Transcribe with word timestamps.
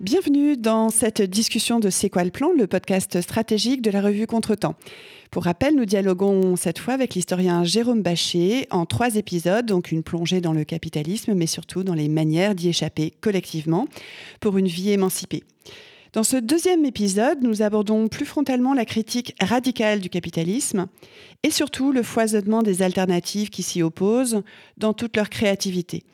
Bienvenue 0.00 0.56
dans 0.56 0.88
cette 0.88 1.20
discussion 1.20 1.78
de 1.78 1.90
C'est 1.90 2.08
quoi 2.08 2.24
le 2.24 2.30
plan, 2.30 2.52
le 2.56 2.66
podcast 2.66 3.20
stratégique 3.20 3.82
de 3.82 3.90
la 3.90 4.00
revue 4.00 4.26
Contretemps. 4.26 4.74
Pour 5.30 5.44
rappel, 5.44 5.76
nous 5.76 5.84
dialoguons 5.84 6.56
cette 6.56 6.78
fois 6.78 6.94
avec 6.94 7.14
l'historien 7.14 7.64
Jérôme 7.64 8.00
Bachet 8.00 8.66
en 8.70 8.86
trois 8.86 9.16
épisodes, 9.16 9.66
donc 9.66 9.92
une 9.92 10.02
plongée 10.02 10.40
dans 10.40 10.54
le 10.54 10.64
capitalisme, 10.64 11.34
mais 11.34 11.46
surtout 11.46 11.84
dans 11.84 11.92
les 11.92 12.08
manières 12.08 12.54
d'y 12.54 12.70
échapper 12.70 13.12
collectivement 13.20 13.88
pour 14.40 14.56
une 14.56 14.68
vie 14.68 14.88
émancipée. 14.88 15.44
Dans 16.14 16.24
ce 16.24 16.38
deuxième 16.38 16.86
épisode, 16.86 17.42
nous 17.42 17.60
abordons 17.60 18.08
plus 18.08 18.24
frontalement 18.24 18.72
la 18.72 18.86
critique 18.86 19.34
radicale 19.38 20.00
du 20.00 20.08
capitalisme 20.08 20.86
et 21.42 21.50
surtout 21.50 21.92
le 21.92 22.02
foisonnement 22.02 22.62
des 22.62 22.80
alternatives 22.80 23.50
qui 23.50 23.62
s'y 23.62 23.82
opposent 23.82 24.42
dans 24.78 24.94
toute 24.94 25.14
leur 25.18 25.28
créativité. 25.28 26.04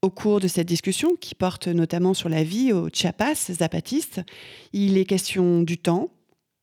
Au 0.00 0.10
cours 0.10 0.38
de 0.38 0.46
cette 0.46 0.68
discussion, 0.68 1.16
qui 1.16 1.34
porte 1.34 1.66
notamment 1.66 2.14
sur 2.14 2.28
la 2.28 2.44
vie 2.44 2.72
au 2.72 2.88
Chiapas 2.88 3.50
zapatiste, 3.50 4.20
il 4.72 4.96
est 4.96 5.04
question 5.04 5.62
du 5.62 5.76
temps, 5.76 6.10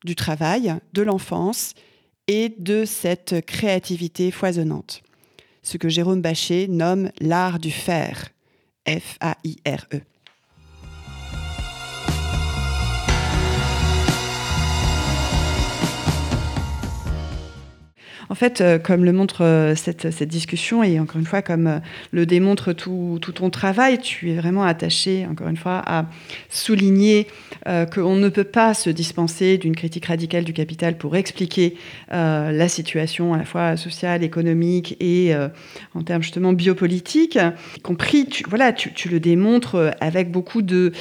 du 0.05 0.15
travail, 0.15 0.73
de 0.93 1.01
l'enfance 1.01 1.73
et 2.27 2.47
de 2.57 2.85
cette 2.85 3.45
créativité 3.45 4.31
foisonnante. 4.31 5.03
Ce 5.63 5.77
que 5.77 5.89
Jérôme 5.89 6.21
Bachet 6.21 6.67
nomme 6.69 7.11
l'art 7.19 7.59
du 7.59 7.71
faire, 7.71 8.29
F-A-I-R-E. 8.87 10.01
En 18.29 18.35
fait, 18.35 18.61
euh, 18.61 18.79
comme 18.79 19.05
le 19.05 19.13
montre 19.13 19.43
euh, 19.43 19.75
cette, 19.75 20.23
discussion, 20.23 20.83
et 20.83 20.99
encore 20.99 21.19
une 21.19 21.25
fois, 21.25 21.41
comme 21.41 21.67
euh, 21.67 21.79
le 22.11 22.25
démontre 22.25 22.73
tout, 22.73 23.19
ton 23.19 23.49
travail, 23.49 23.99
tu 23.99 24.31
es 24.31 24.35
vraiment 24.35 24.63
attaché, 24.63 25.27
encore 25.29 25.47
une 25.47 25.57
fois, 25.57 25.81
à 25.85 26.05
souligner 26.49 27.27
qu'on 27.93 28.15
ne 28.15 28.29
peut 28.29 28.43
pas 28.43 28.73
se 28.75 28.91
dispenser 28.91 29.57
d'une 29.57 29.75
critique 29.75 30.05
radicale 30.05 30.43
du 30.43 30.53
capital 30.53 30.97
pour 30.97 31.15
expliquer 31.15 31.75
la 32.11 32.67
situation 32.67 33.33
à 33.33 33.37
la 33.37 33.45
fois 33.45 33.75
sociale, 33.75 34.23
économique 34.23 34.95
et 34.99 35.33
en 35.95 36.03
termes 36.03 36.21
justement 36.21 36.53
biopolitiques, 36.53 37.39
y 37.77 37.81
compris, 37.81 38.27
tu, 38.27 38.43
voilà, 38.47 38.71
tu, 38.71 39.09
le 39.09 39.19
démontres 39.19 39.93
avec 39.99 40.31
beaucoup 40.31 40.61
de, 40.61 40.93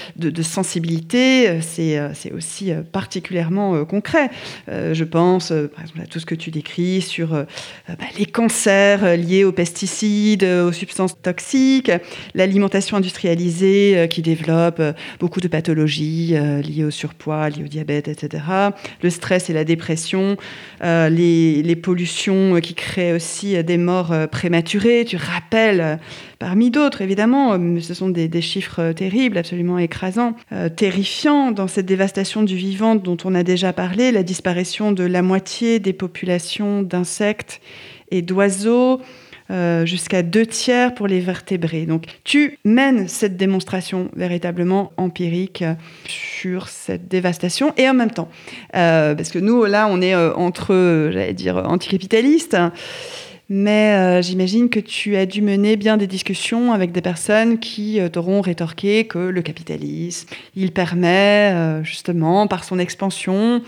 sensibilité, 0.42 1.60
c'est 1.60 2.32
aussi 2.32 2.72
particulièrement 2.92 3.84
concret. 3.84 4.30
je 4.68 5.04
pense, 5.04 5.48
par 5.48 5.82
exemple, 5.82 6.00
à 6.02 6.06
tout 6.06 6.18
ce 6.18 6.26
que 6.26 6.34
tu 6.34 6.50
décris 6.50 7.02
sur 7.14 7.34
euh, 7.34 7.44
bah, 7.88 8.06
les 8.18 8.26
cancers 8.26 9.04
euh, 9.04 9.14
liés 9.14 9.44
aux 9.44 9.52
pesticides, 9.52 10.42
euh, 10.42 10.68
aux 10.68 10.72
substances 10.72 11.20
toxiques, 11.22 11.92
l'alimentation 12.34 12.96
industrialisée 12.96 14.08
qui 14.10 14.20
développe 14.20 14.82
beaucoup 15.20 15.40
de 15.40 15.48
pathologies 15.48 16.34
liées 16.34 16.84
au 16.84 16.90
surpoids, 16.90 17.48
liées 17.50 17.64
au 17.64 17.68
diabète, 17.68 18.08
etc. 18.08 18.42
Le 19.02 19.10
stress 19.10 19.50
et 19.50 19.52
la 19.52 19.64
dépression, 19.64 20.36
les, 20.82 21.78
pollutions 21.82 22.60
qui 22.60 22.74
créent 22.74 23.12
aussi 23.12 23.62
des 23.62 23.76
morts 23.76 24.14
prématurées. 24.30 25.04
Tu 25.04 25.16
rappelles 25.16 25.98
parmi 26.38 26.70
d'autres, 26.70 27.02
évidemment, 27.02 27.58
ce 27.80 27.94
sont 27.94 28.08
des, 28.08 28.40
chiffres 28.40 28.92
terribles, 28.92 29.38
absolument 29.38 29.78
écrasants, 29.78 30.34
terrifiants 30.76 31.52
dans 31.52 31.68
cette 31.68 31.86
dévastation 31.86 32.42
du 32.42 32.56
vivant 32.56 32.94
dont 32.94 33.16
on 33.24 33.34
a 33.34 33.42
déjà 33.42 33.72
parlé, 33.72 34.12
la 34.12 34.22
disparition 34.22 34.92
de 34.92 35.04
la 35.04 35.22
moitié 35.22 35.78
des 35.78 35.92
populations 35.92 36.82
d'insectes 36.82 37.03
d'insectes 37.04 37.60
et 38.10 38.22
d'oiseaux, 38.22 39.00
euh, 39.50 39.84
jusqu'à 39.84 40.22
deux 40.22 40.46
tiers 40.46 40.94
pour 40.94 41.06
les 41.06 41.20
vertébrés. 41.20 41.84
Donc 41.84 42.04
tu 42.24 42.58
mènes 42.64 43.08
cette 43.08 43.36
démonstration 43.36 44.08
véritablement 44.16 44.92
empirique 44.96 45.60
euh, 45.60 45.74
sur 46.06 46.68
cette 46.68 47.08
dévastation 47.08 47.74
et 47.76 47.86
en 47.86 47.92
même 47.92 48.10
temps, 48.10 48.30
euh, 48.74 49.14
parce 49.14 49.30
que 49.30 49.38
nous 49.38 49.64
là 49.64 49.86
on 49.90 50.00
est 50.00 50.14
entre, 50.16 51.10
j'allais 51.12 51.34
dire, 51.34 51.58
anticapitalistes. 51.58 52.56
Mais 53.50 54.22
j'imagine 54.22 54.70
que 54.70 54.80
tu 54.80 55.16
as 55.16 55.26
dû 55.26 55.42
mener 55.42 55.76
bien 55.76 55.96
des 55.96 56.06
discussions 56.06 56.72
avec 56.72 56.92
des 56.92 57.02
personnes 57.02 57.58
qui 57.58 58.00
t'auront 58.12 58.40
rétorqué 58.40 59.04
que 59.06 59.18
le 59.18 59.42
capitalisme, 59.42 60.28
il 60.56 60.72
permet 60.72 61.82
justement 61.82 62.46
par 62.46 62.64
son 62.64 62.78
expansion 62.78 63.62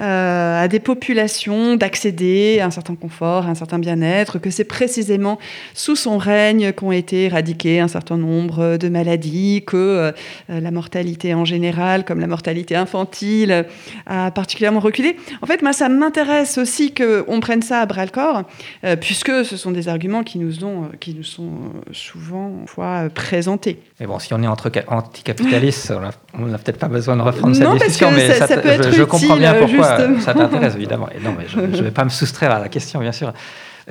euh, 0.00 0.64
à 0.64 0.68
des 0.68 0.80
populations 0.80 1.76
d'accéder 1.76 2.58
à 2.60 2.66
un 2.66 2.70
certain 2.70 2.96
confort, 2.96 3.46
à 3.46 3.50
un 3.50 3.54
certain 3.54 3.78
bien-être, 3.78 4.38
que 4.38 4.50
c'est 4.50 4.64
précisément 4.64 5.38
sous 5.74 5.94
son 5.94 6.18
règne 6.18 6.72
qu'ont 6.72 6.90
été 6.92 7.24
éradiquées 7.24 7.78
un 7.78 7.88
certain 7.88 8.16
nombre 8.16 8.78
de 8.78 8.88
maladies, 8.88 9.62
que 9.64 9.76
euh, 9.76 10.12
la 10.48 10.70
mortalité 10.72 11.34
en 11.34 11.44
général, 11.44 12.04
comme 12.04 12.18
la 12.18 12.26
mortalité 12.26 12.74
infantile, 12.74 13.66
a 14.06 14.30
particulièrement 14.32 14.80
reculé. 14.80 15.16
En 15.40 15.46
fait, 15.46 15.62
moi, 15.62 15.72
ça 15.72 15.88
m'intéresse 15.88 16.58
aussi 16.58 16.92
qu'on 16.92 17.38
prenne 17.40 17.62
ça 17.62 17.80
à 17.80 17.86
bras-le-corps, 17.86 18.42
euh, 18.84 18.96
puisque 18.96 19.21
ce 19.26 19.56
sont 19.56 19.70
des 19.70 19.88
arguments 19.88 20.22
qui 20.22 20.38
nous, 20.38 20.64
ont, 20.64 20.90
qui 21.00 21.14
nous 21.14 21.22
sont 21.22 21.50
souvent 21.92 22.52
fois, 22.66 23.08
présentés. 23.14 23.80
Mais 24.00 24.06
bon, 24.06 24.18
si 24.18 24.34
on 24.34 24.42
est 24.42 24.46
entre 24.46 24.70
anticapitalistes, 24.88 25.92
on 26.34 26.46
n'a 26.46 26.58
peut-être 26.58 26.78
pas 26.78 26.88
besoin 26.88 27.16
de 27.16 27.22
reprendre 27.22 27.54
cette 27.54 27.70
discussion, 27.72 28.10
mais 28.10 28.32
ça, 28.34 28.46
peut 28.46 28.68
être 28.68 28.90
je, 28.90 29.02
comprends 29.02 29.36
bien 29.36 29.54
pourquoi 29.54 29.98
ça 30.20 30.34
t'intéresse, 30.34 30.74
évidemment. 30.74 31.08
Et 31.10 31.20
non, 31.22 31.34
mais 31.36 31.46
je 31.48 31.60
ne 31.60 31.82
vais 31.82 31.90
pas 31.90 32.04
me 32.04 32.10
soustraire 32.10 32.52
à 32.52 32.58
la 32.58 32.68
question, 32.68 33.00
bien 33.00 33.12
sûr. 33.12 33.32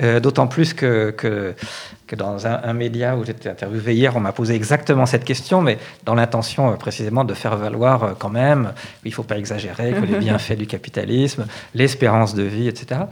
Euh, 0.00 0.20
d'autant 0.20 0.46
plus 0.46 0.72
que, 0.72 1.10
que, 1.10 1.54
dans 2.16 2.46
un, 2.46 2.72
média 2.72 3.16
où 3.16 3.24
j'étais 3.24 3.48
interviewé 3.48 3.94
hier, 3.94 4.16
on 4.16 4.20
m'a 4.20 4.32
posé 4.32 4.54
exactement 4.54 5.06
cette 5.06 5.24
question, 5.24 5.60
mais 5.60 5.78
dans 6.04 6.14
l'intention 6.14 6.70
euh, 6.70 6.76
précisément 6.76 7.24
de 7.24 7.34
faire 7.34 7.56
valoir 7.56 8.04
euh, 8.04 8.12
quand 8.18 8.30
même, 8.30 8.72
il 9.04 9.08
ne 9.08 9.14
faut 9.14 9.22
pas 9.22 9.38
exagérer, 9.38 9.92
que 9.92 10.06
les 10.06 10.18
bienfaits 10.18 10.56
du 10.56 10.66
capitalisme, 10.66 11.46
l'espérance 11.74 12.34
de 12.34 12.42
vie, 12.42 12.68
etc. 12.68 13.02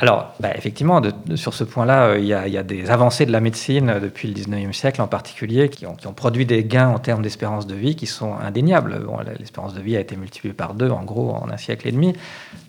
Alors, 0.00 0.34
bah, 0.38 0.50
effectivement, 0.54 1.02
sur 1.34 1.54
ce 1.54 1.64
point-là, 1.64 2.18
il 2.18 2.24
y, 2.24 2.32
a 2.32 2.62
des 2.62 2.90
avancées 2.90 3.26
de 3.26 3.32
la 3.32 3.40
médecine 3.40 3.98
depuis 4.00 4.28
le 4.28 4.34
19e 4.34 4.72
siècle 4.72 5.02
en 5.02 5.08
particulier 5.08 5.68
qui 5.68 5.86
ont, 5.86 5.96
produit 6.14 6.46
des 6.46 6.64
gains 6.64 6.88
en 6.88 6.98
termes 6.98 7.22
d'espérance 7.22 7.66
de 7.66 7.74
vie 7.74 7.96
qui 7.96 8.06
sont 8.06 8.34
indéniables. 8.34 9.00
L'espérance 9.38 9.74
de 9.74 9.80
vie 9.80 9.96
a 9.96 10.00
été 10.00 10.16
multipliée 10.16 10.54
par 10.54 10.74
deux, 10.74 10.90
en 10.90 11.02
gros, 11.02 11.32
en 11.34 11.50
un 11.50 11.56
siècle 11.56 11.88
et 11.88 11.92
demi. 11.92 12.14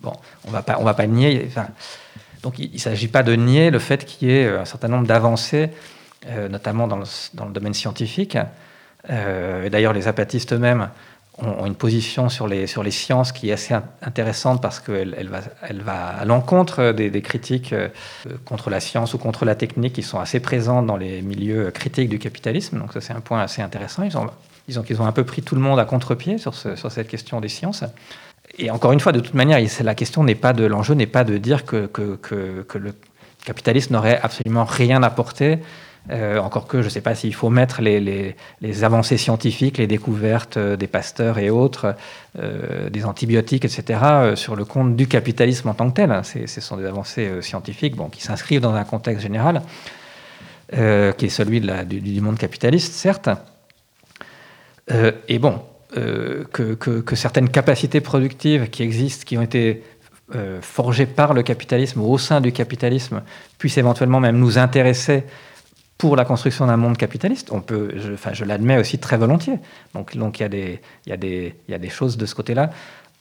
Bon, 0.02 0.12
on 0.46 0.50
va 0.50 0.62
pas, 0.62 0.76
va 0.78 0.94
pas 0.94 1.06
nier. 1.06 1.48
donc, 2.42 2.58
il 2.58 2.72
ne 2.72 2.78
s'agit 2.78 3.08
pas 3.08 3.22
de 3.22 3.34
nier 3.34 3.70
le 3.70 3.78
fait 3.78 4.04
qu'il 4.04 4.28
y 4.28 4.32
ait 4.32 4.48
un 4.48 4.64
certain 4.64 4.88
nombre 4.88 5.06
d'avancées, 5.06 5.70
euh, 6.26 6.48
notamment 6.48 6.88
dans 6.88 6.98
le, 6.98 7.52
domaine 7.52 7.74
scientifique. 7.74 8.38
Euh, 9.08 9.64
et 9.64 9.70
d'ailleurs, 9.70 9.92
les 9.92 10.08
apatistes 10.08 10.52
eux-mêmes 10.52 10.90
ont, 11.42 11.66
une 11.66 11.74
position 11.74 12.28
sur 12.28 12.46
les, 12.46 12.66
sur 12.66 12.82
les 12.82 12.90
sciences 12.90 13.32
qui 13.32 13.50
est 13.50 13.52
assez 13.52 13.74
intéressante 14.02 14.60
parce 14.62 14.80
qu'elle 14.80 15.14
elle 15.18 15.28
va, 15.28 15.40
elle 15.62 15.82
va 15.82 16.08
à 16.08 16.24
l'encontre 16.24 16.92
des, 16.92 17.22
critiques 17.22 17.72
euh, 17.72 17.88
contre 18.44 18.70
la 18.70 18.80
science 18.80 19.14
ou 19.14 19.18
contre 19.18 19.44
la 19.44 19.54
technique 19.54 19.94
qui 19.94 20.02
sont 20.02 20.18
assez 20.18 20.40
présentes 20.40 20.86
dans 20.86 20.96
les 20.96 21.22
milieux 21.22 21.70
critiques 21.70 22.08
du 22.08 22.18
capitalisme. 22.18 22.78
Donc 22.78 22.92
ça, 22.92 23.00
c'est 23.00 23.12
un 23.12 23.20
point 23.20 23.40
assez 23.40 23.62
intéressant. 23.62 24.02
Ils 24.02 24.16
ont, 24.16 24.26
ils 24.68 24.78
ont, 24.78 24.84
ils 24.88 25.00
ont 25.00 25.06
un 25.06 25.12
peu 25.12 25.24
pris 25.24 25.42
tout 25.42 25.54
le 25.54 25.60
monde 25.60 25.78
à 25.78 25.84
contre-pied 25.84 26.38
sur, 26.38 26.54
sur 26.54 26.92
cette 26.92 27.08
question 27.08 27.40
des 27.40 27.48
sciences. 27.48 27.84
Et 28.58 28.70
encore 28.70 28.92
une 28.92 29.00
fois, 29.00 29.12
de 29.12 29.20
toute 29.20 29.34
manière, 29.34 29.58
la 29.82 29.94
question 29.94 30.24
n'est 30.24 30.34
pas 30.34 30.52
de 30.52 30.64
l'enjeu 30.64 30.94
n'est 30.94 31.06
pas 31.06 31.24
de 31.24 31.38
dire 31.38 31.64
que, 31.64 31.86
que, 31.86 32.16
que, 32.16 32.62
que 32.62 32.78
le 32.78 32.94
capitalisme 33.44 33.94
n'aurait 33.94 34.20
absolument 34.20 34.64
rien 34.64 35.02
apporté 35.02 35.58
encore 36.08 36.66
que 36.66 36.80
je 36.80 36.86
ne 36.86 36.90
sais 36.90 37.00
pas 37.00 37.14
s'il 37.14 37.34
faut 37.34 37.50
mettre 37.50 37.82
les, 37.82 38.34
avancées 38.82 39.16
scientifiques, 39.16 39.78
les 39.78 39.86
découvertes 39.86 40.58
des 40.58 40.86
pasteurs 40.86 41.38
et 41.38 41.50
autres, 41.50 41.94
des 42.34 43.04
antibiotiques, 43.04 43.64
etc., 43.64 44.00
sur 44.34 44.56
le 44.56 44.64
compte 44.64 44.96
du 44.96 45.06
capitalisme 45.06 45.68
en 45.68 45.74
tant 45.74 45.90
que 45.90 45.94
tel. 45.94 46.20
Ce 46.24 46.60
sont 46.60 46.76
des 46.76 46.86
avancées 46.86 47.42
scientifiques 47.42 47.94
qui 48.12 48.22
s'inscrivent 48.22 48.60
dans 48.60 48.74
un 48.74 48.84
contexte 48.84 49.22
général, 49.22 49.62
qui 50.72 50.76
est 50.78 51.28
celui 51.28 51.60
du, 51.60 52.20
monde 52.20 52.38
capitaliste, 52.38 52.94
certes. 52.94 53.28
et 55.28 55.38
bon, 55.38 55.60
que, 55.92 57.14
certaines 57.14 57.50
capacités 57.50 58.00
productives 58.00 58.70
qui 58.70 58.82
existent, 58.82 59.24
qui 59.24 59.38
ont 59.38 59.42
été 59.42 59.84
euh, 60.34 60.60
forgés 60.60 61.06
par 61.06 61.34
le 61.34 61.42
capitalisme 61.42 62.00
ou 62.00 62.12
au 62.12 62.18
sein 62.18 62.40
du 62.40 62.52
capitalisme 62.52 63.22
puisse 63.58 63.78
éventuellement 63.78 64.20
même 64.20 64.38
nous 64.38 64.58
intéresser 64.58 65.24
pour 65.98 66.16
la 66.16 66.24
construction 66.24 66.66
d'un 66.66 66.78
monde 66.78 66.96
capitaliste, 66.96 67.52
on 67.52 67.60
peut, 67.60 67.92
je, 67.96 68.14
enfin, 68.14 68.32
je 68.32 68.46
l'admets 68.46 68.78
aussi 68.78 68.98
très 68.98 69.18
volontiers. 69.18 69.58
Donc, 69.94 70.16
donc 70.16 70.40
il 70.40 70.42
y 70.42 70.46
a 70.46 70.48
des, 70.48 70.80
y 71.06 71.10
y 71.68 71.74
a 71.74 71.78
des 71.78 71.90
choses 71.90 72.16
de 72.16 72.24
ce 72.24 72.34
côté-là 72.34 72.70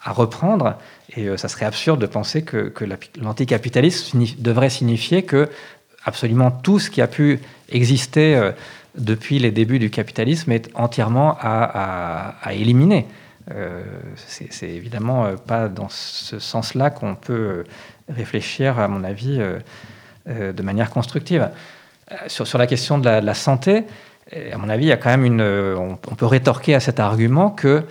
à 0.01 0.13
reprendre, 0.13 0.77
et 1.17 1.27
euh, 1.27 1.35
ça 1.35 1.49
serait 1.49 1.65
absurde 1.65 1.99
de 1.99 2.05
penser 2.05 2.43
que, 2.43 2.69
que 2.69 2.85
l'anticapitalisme 3.21 4.23
devrait 4.37 4.69
signifier 4.69 5.23
que 5.23 5.49
absolument 6.05 6.51
tout 6.51 6.79
ce 6.79 6.89
qui 6.89 7.01
a 7.01 7.07
pu 7.07 7.41
exister 7.67 8.35
euh, 8.35 8.53
depuis 8.97 9.39
les 9.39 9.51
débuts 9.51 9.79
du 9.79 9.89
capitalisme 9.89 10.51
est 10.53 10.69
entièrement 10.73 11.37
à, 11.41 12.35
à 12.41 12.53
éliminer. 12.53 13.07
Euh, 13.51 13.83
c'est 14.15 14.69
évidemment 14.69 15.25
euh, 15.25 15.35
pas 15.35 15.69
dans 15.69 15.89
ce 15.89 16.37
sens-là 16.39 16.89
qu'on 16.91 17.15
peut 17.15 17.33
euh, 17.33 17.63
réfléchir, 18.07 18.79
à 18.79 18.87
mon 18.87 19.03
avis, 19.03 19.39
de 20.27 20.63
manière 20.63 20.89
constructive. 20.89 21.49
Sur, 22.27 22.57
la 22.57 22.65
question 22.65 22.97
de 22.97 23.05
la, 23.05 23.33
santé, 23.35 23.83
à 24.51 24.57
mon 24.57 24.67
avis, 24.69 24.85
il 24.85 24.89
y 24.89 24.91
a 24.91 24.97
quand 24.97 25.09
même 25.09 25.25
une. 25.25 25.41
On, 25.41 25.95
peut 25.95 26.25
rétorquer 26.25 26.73
à 26.73 26.79
cet 26.79 26.99
argument 26.99 27.51
que, 27.51 27.83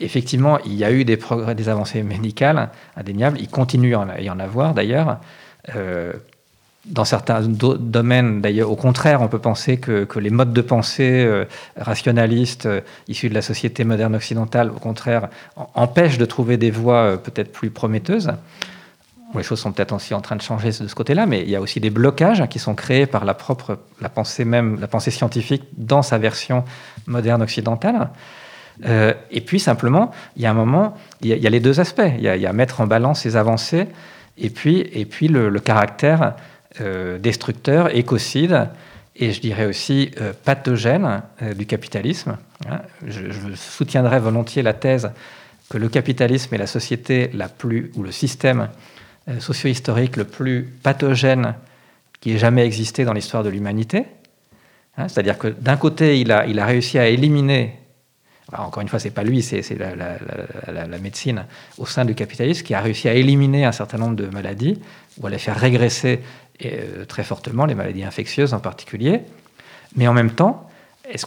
effectivement, 0.00 0.58
il 0.60 0.72
y 0.72 0.84
a 0.84 0.90
eu 0.90 1.04
des 1.04 1.18
progrès, 1.18 1.54
des 1.54 1.68
avancées 1.68 2.02
médicales 2.02 2.70
indéniables. 2.96 3.38
Il 3.40 3.48
continue 3.48 3.94
à 3.94 4.20
y 4.22 4.30
en 4.30 4.38
avoir 4.38 4.72
d'ailleurs 4.72 5.20
dans 6.86 7.04
certains 7.04 7.42
domaines, 7.42 8.40
d'ailleurs, 8.40 8.70
au 8.70 8.76
contraire, 8.76 9.22
on 9.22 9.28
peut 9.28 9.38
penser 9.38 9.76
que, 9.76 10.06
les 10.18 10.30
modes 10.30 10.52
de 10.52 10.62
pensée 10.62 11.24
euh, 11.24 11.44
rationalistes 11.76 12.66
euh, 12.66 12.80
issus 13.06 13.28
de 13.28 13.34
la 13.34 13.42
société 13.42 13.84
moderne 13.84 14.16
occidentale, 14.16 14.70
au 14.70 14.80
contraire, 14.80 15.28
empêchent 15.74 16.18
de 16.18 16.24
trouver 16.24 16.56
des 16.56 16.72
voies 16.72 16.96
euh, 16.96 17.16
peut-être 17.16 17.52
plus 17.52 17.70
prometteuses. 17.70 18.32
les 19.36 19.42
choses 19.44 19.60
sont 19.60 19.70
peut-être 19.70 19.92
aussi 19.92 20.12
en 20.12 20.20
train 20.20 20.34
de 20.34 20.42
changer 20.42 20.70
de 20.70 20.88
ce 20.88 20.94
côté-là, 20.94 21.26
mais 21.26 21.42
il 21.42 21.50
y 21.50 21.56
a 21.56 21.60
aussi 21.60 21.78
des 21.78 21.90
blocages 21.90 22.48
qui 22.48 22.58
sont 22.58 22.74
créés 22.74 23.06
par 23.06 23.24
la 23.24 23.34
propre 23.34 23.78
la 24.00 24.08
pensée 24.08 24.44
même, 24.44 24.80
la 24.80 24.88
pensée 24.88 25.12
scientifique 25.12 25.62
dans 25.76 26.02
sa 26.02 26.18
version 26.18 26.64
moderne 27.06 27.42
occidentale. 27.42 28.10
et 28.84 29.40
puis 29.40 29.60
simplement, 29.60 30.10
il 30.36 30.42
y 30.42 30.46
a 30.46 30.50
un 30.50 30.54
moment, 30.54 30.96
il 31.20 31.28
y 31.28 31.46
a, 31.46 31.50
les 31.50 31.60
deux 31.60 31.78
aspects. 31.78 32.12
Il 32.18 32.24
y, 32.24 32.46
a, 32.46 32.52
mettre 32.52 32.80
en 32.80 32.86
balance 32.86 33.20
ces 33.20 33.36
avancées 33.36 33.86
et 34.38 34.50
puis, 34.50 34.88
et 34.92 35.04
puis 35.04 35.28
le, 35.28 35.50
caractère 35.60 36.34
destructeur, 36.80 37.94
écocide, 37.94 38.68
et 39.16 39.32
je 39.32 39.40
dirais 39.40 39.66
aussi 39.66 40.10
euh, 40.20 40.32
pathogène 40.44 41.22
euh, 41.42 41.54
du 41.54 41.66
capitalisme. 41.66 42.38
Hein. 42.68 42.80
Je, 43.06 43.54
soutiendrai 43.54 44.18
volontiers 44.18 44.62
la 44.62 44.72
thèse 44.72 45.10
que 45.68 45.78
le 45.78 45.88
capitalisme 45.88 46.54
est 46.54 46.58
la 46.58 46.66
société 46.66 47.30
la 47.34 47.48
plus, 47.48 47.90
ou 47.96 48.02
le 48.02 48.12
système 48.12 48.68
socio-historique 49.38 50.16
le 50.16 50.24
plus 50.24 50.64
pathogène 50.82 51.54
qui 52.20 52.32
ait 52.32 52.38
jamais 52.38 52.66
existé 52.66 53.04
dans 53.04 53.12
l'histoire 53.12 53.44
de 53.44 53.48
l'humanité. 53.48 54.04
Hein. 54.96 55.08
C'est-à-dire 55.08 55.38
que 55.38 55.48
d'un 55.48 55.76
côté, 55.76 56.20
il 56.20 56.32
a, 56.32 56.46
il 56.46 56.58
a 56.58 56.66
réussi 56.66 56.98
à 56.98 57.06
éliminer 57.06 57.78
encore 58.56 58.82
une 58.82 58.88
fois, 58.88 58.98
c'est 58.98 59.10
pas 59.10 59.22
lui, 59.22 59.42
c'est 59.42 59.62
la, 59.78 59.94
la, 60.86 60.98
médecine 60.98 61.44
au 61.78 61.86
sein 61.86 62.04
du 62.04 62.14
capitalisme 62.14 62.64
qui 62.64 62.74
a 62.74 62.80
réussi 62.80 63.08
à 63.08 63.14
éliminer 63.14 63.64
un 63.64 63.72
certain 63.72 63.98
nombre 63.98 64.16
de 64.16 64.26
maladies 64.26 64.80
ou 65.20 65.26
à 65.26 65.30
les 65.30 65.38
faire 65.38 65.56
régresser 65.56 66.20
euh, 66.64 67.04
très 67.06 67.24
fortement, 67.24 67.64
les 67.64 67.74
maladies 67.74 68.04
infectieuses 68.04 68.52
en 68.52 68.60
particulier. 68.60 69.20
Mais 69.96 70.06
en 70.06 70.12
même 70.12 70.32
temps, 70.32 70.68
est-ce 71.08 71.26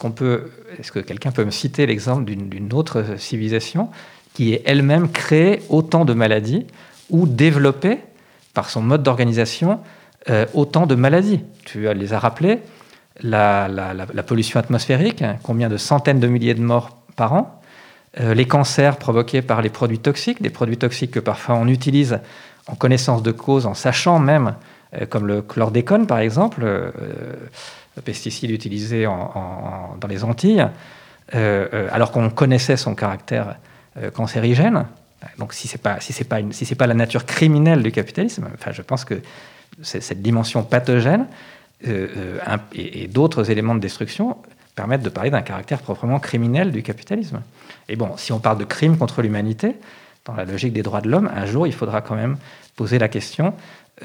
est-ce 0.79 0.91
que 0.91 0.99
quelqu'un 0.99 1.31
peut 1.31 1.45
me 1.45 1.51
citer 1.51 1.85
l'exemple 1.85 2.25
d'une 2.25 2.73
autre 2.73 3.17
civilisation 3.17 3.89
qui 4.33 4.53
ait 4.53 4.61
elle-même 4.65 5.09
créé 5.11 5.61
autant 5.69 6.05
de 6.05 6.13
maladies 6.13 6.67
ou 7.09 7.27
développé 7.27 7.99
par 8.53 8.69
son 8.69 8.81
mode 8.81 9.03
d'organisation 9.03 9.79
euh, 10.29 10.45
autant 10.53 10.85
de 10.85 10.95
maladies? 10.95 11.41
Tu 11.65 11.91
les 11.93 12.13
as 12.13 12.19
rappelées 12.19 12.59
la, 13.21 13.67
la, 13.67 14.23
pollution 14.23 14.59
atmosphérique, 14.59 15.23
combien 15.41 15.69
de 15.69 15.77
centaines 15.77 16.19
de 16.19 16.27
milliers 16.27 16.53
de 16.53 16.61
morts 16.61 17.04
par 17.15 17.33
an, 17.33 17.61
euh, 18.19 18.33
les 18.33 18.45
cancers 18.45 18.97
provoqués 18.97 19.41
par 19.41 19.61
les 19.61 19.69
produits 19.69 19.99
toxiques, 19.99 20.41
des 20.41 20.49
produits 20.49 20.77
toxiques 20.77 21.11
que 21.11 21.19
parfois 21.19 21.55
on 21.55 21.67
utilise 21.67 22.19
en 22.67 22.75
connaissance 22.75 23.23
de 23.23 23.31
cause, 23.31 23.65
en 23.65 23.73
sachant 23.73 24.19
même 24.19 24.55
euh, 25.01 25.05
comme 25.05 25.27
le 25.27 25.41
chlordécone 25.41 26.07
par 26.07 26.19
exemple, 26.19 26.61
euh, 26.63 26.91
le 27.95 28.01
pesticide 28.01 28.51
utilisé 28.51 29.05
dans 29.05 30.07
les 30.09 30.23
Antilles, 30.25 30.67
euh, 31.33 31.87
alors 31.91 32.11
qu'on 32.11 32.29
connaissait 32.29 32.75
son 32.75 32.93
caractère 32.93 33.55
cancérigène. 34.13 34.85
Donc 35.37 35.53
si 35.53 35.69
ce 35.69 35.75
n'est 35.75 35.81
pas, 35.81 36.01
si 36.01 36.25
pas, 36.25 36.41
pas 36.77 36.87
la 36.87 36.93
nature 36.93 37.25
criminelle 37.25 37.81
du 37.83 37.93
capitalisme, 37.93 38.49
enfin, 38.53 38.73
je 38.73 38.81
pense 38.81 39.05
que 39.05 39.21
cette 39.81 40.21
dimension 40.21 40.63
pathogène 40.63 41.25
et, 41.85 43.07
d'autres 43.07 43.49
éléments 43.49 43.75
de 43.75 43.79
destruction 43.79 44.35
permettent 44.75 45.03
de 45.03 45.09
parler 45.09 45.29
d'un 45.29 45.41
caractère 45.41 45.81
proprement 45.81 46.19
criminel 46.19 46.71
du 46.71 46.83
capitalisme. 46.83 47.41
Et 47.87 47.95
bon, 47.95 48.17
si 48.17 48.31
on 48.31 48.39
parle 48.39 48.57
de 48.57 48.65
crime 48.65 48.97
contre 48.97 49.21
l'humanité, 49.21 49.75
dans 50.25 50.33
la 50.33 50.45
logique 50.45 50.73
des 50.73 50.83
droits 50.83 51.01
de 51.01 51.09
l'homme, 51.09 51.29
un 51.33 51.45
jour, 51.45 51.67
il 51.67 51.73
faudra 51.73 52.01
quand 52.01 52.15
même 52.15 52.37
poser 52.75 52.99
la 52.99 53.07
question 53.07 53.53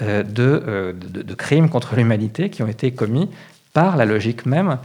euh, 0.02 0.22
euh, 0.38 0.92
de, 0.92 1.22
de, 1.22 1.34
crimes 1.34 1.68
contre 1.68 1.96
l'humanité 1.96 2.48
qui 2.48 2.62
ont 2.62 2.68
été 2.68 2.92
commis 2.92 3.28
par 3.72 3.96
la 3.96 4.04
logique 4.04 4.46
même 4.46 4.78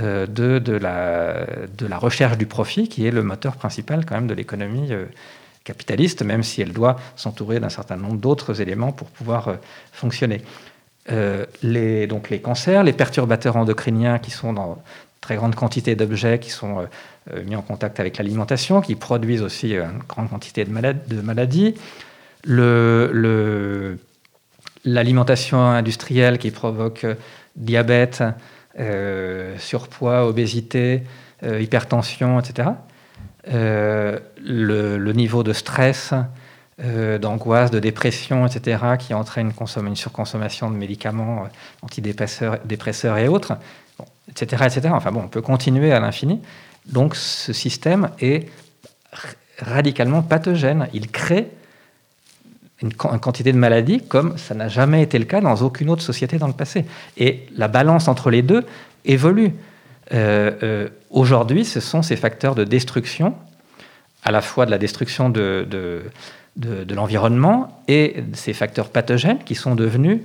euh, 0.00 0.26
de, 0.26 0.60
de, 0.60 0.72
la, 0.72 1.44
de 1.76 1.86
la 1.86 1.98
recherche 1.98 2.38
du 2.38 2.46
profit, 2.46 2.88
qui 2.88 3.04
est 3.06 3.10
le 3.10 3.24
moteur 3.24 3.56
principal 3.56 4.04
quand 4.06 4.14
même 4.14 4.28
de 4.28 4.34
l'économie 4.34 4.90
capitaliste, 5.64 6.22
même 6.22 6.42
si 6.42 6.62
elle 6.62 6.72
doit 6.72 6.96
s'entourer 7.16 7.58
d'un 7.58 7.70
certain 7.70 7.96
nombre 7.96 8.18
d'autres 8.18 8.60
éléments 8.60 8.92
pour 8.92 9.08
pouvoir 9.08 9.56
fonctionner. 9.92 10.42
les, 11.62 12.06
donc 12.06 12.30
les 12.30 12.40
cancers, 12.40 12.84
les 12.84 12.92
perturbateurs 12.92 13.56
endocriniens 13.56 14.18
qui 14.18 14.30
sont 14.30 14.52
dans 14.52 14.82
très 15.22 15.36
grande 15.36 15.54
quantité 15.54 15.94
d'objets 15.94 16.38
qui 16.38 16.50
sont 16.50 16.86
mis 17.46 17.56
en 17.56 17.62
contact 17.62 18.00
avec 18.00 18.18
l'alimentation, 18.18 18.82
qui 18.82 18.96
produisent 18.96 19.42
aussi 19.42 19.74
une 19.74 20.02
grande 20.08 20.28
quantité 20.28 20.64
de, 20.64 20.70
de 20.70 21.20
maladies. 21.22 21.74
L'alimentation 24.84 25.60
industrielle 25.60 26.38
qui 26.38 26.50
provoque 26.50 27.04
euh, 27.04 27.14
diabète, 27.54 28.24
euh, 28.80 29.56
surpoids, 29.58 30.26
obésité, 30.26 31.02
euh, 31.44 31.60
hypertension, 31.60 32.40
etc. 32.40 32.70
Le, 33.46 35.12
niveau 35.12 35.42
de 35.42 35.52
stress, 35.52 36.14
d'angoisse, 37.20 37.70
de 37.70 37.78
dépression, 37.78 38.46
etc., 38.46 38.96
qui 38.98 39.14
entraîne 39.14 39.52
une, 39.52 39.86
une 39.86 39.96
surconsommation 39.96 40.70
de 40.70 40.76
médicaments 40.76 41.46
antidépresseurs 41.82 42.58
dépresseurs 42.64 43.18
et 43.18 43.28
autres, 43.28 43.54
etc., 44.32 44.64
etc. 44.66 44.88
Enfin 44.92 45.12
bon, 45.12 45.22
on 45.24 45.28
peut 45.28 45.42
continuer 45.42 45.92
à 45.92 46.00
l'infini. 46.00 46.40
Donc 46.86 47.14
ce 47.14 47.52
système 47.52 48.10
est 48.20 48.48
radicalement 49.58 50.22
pathogène. 50.22 50.88
Il 50.92 51.10
crée 51.10 51.48
une, 52.82 52.92
quantité 52.94 53.52
de 53.52 53.58
maladies 53.58 54.00
comme 54.00 54.36
ça 54.36 54.54
n'a 54.54 54.68
jamais 54.68 55.02
été 55.02 55.18
le 55.18 55.24
cas 55.24 55.40
dans 55.40 55.56
aucune 55.56 55.88
autre 55.88 56.02
société 56.02 56.38
dans 56.38 56.48
le 56.48 56.52
passé. 56.52 56.84
Et 57.16 57.46
la 57.56 57.68
balance 57.68 58.08
entre 58.08 58.30
les 58.30 58.42
deux 58.42 58.64
évolue. 59.04 59.52
Euh, 60.12 60.50
euh, 60.62 60.88
aujourd'hui, 61.10 61.64
ce 61.64 61.80
sont 61.80 62.02
ces 62.02 62.16
facteurs 62.16 62.54
de 62.54 62.64
destruction, 62.64 63.34
à 64.24 64.30
la 64.30 64.40
fois 64.40 64.66
de 64.66 64.70
la 64.70 64.78
destruction 64.78 65.30
de, 65.30 65.66
de, 65.70 66.02
de, 66.56 66.94
l'environnement 66.94 67.82
et 67.88 68.22
ces 68.34 68.52
facteurs 68.52 68.90
pathogènes 68.90 69.38
qui 69.44 69.54
sont 69.54 69.74
devenus 69.74 70.20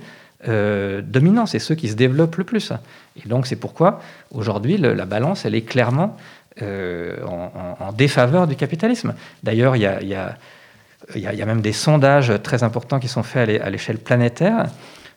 euh, 0.46 1.02
dominants. 1.02 1.46
C'est 1.46 1.58
ceux 1.58 1.74
qui 1.74 1.88
se 1.88 1.94
développent 1.94 2.36
le 2.36 2.44
plus. 2.44 2.72
Et 3.16 3.28
donc, 3.28 3.46
c'est 3.46 3.56
pourquoi 3.56 4.00
aujourd'hui, 4.30 4.76
la 4.76 5.04
balance, 5.04 5.44
elle 5.44 5.54
est 5.54 5.62
clairement 5.62 6.16
en, 6.60 7.92
défaveur 7.92 8.46
du 8.46 8.56
capitalisme. 8.56 9.14
D'ailleurs, 9.44 9.76
il 9.76 9.82
y 9.82 10.14
a 10.14 11.46
même 11.46 11.60
des 11.60 11.72
sondages 11.72 12.32
très 12.42 12.64
importants 12.64 12.98
qui 12.98 13.08
sont 13.08 13.22
faits 13.22 13.60
à 13.62 13.70
l'échelle 13.70 13.98
planétaire 13.98 14.66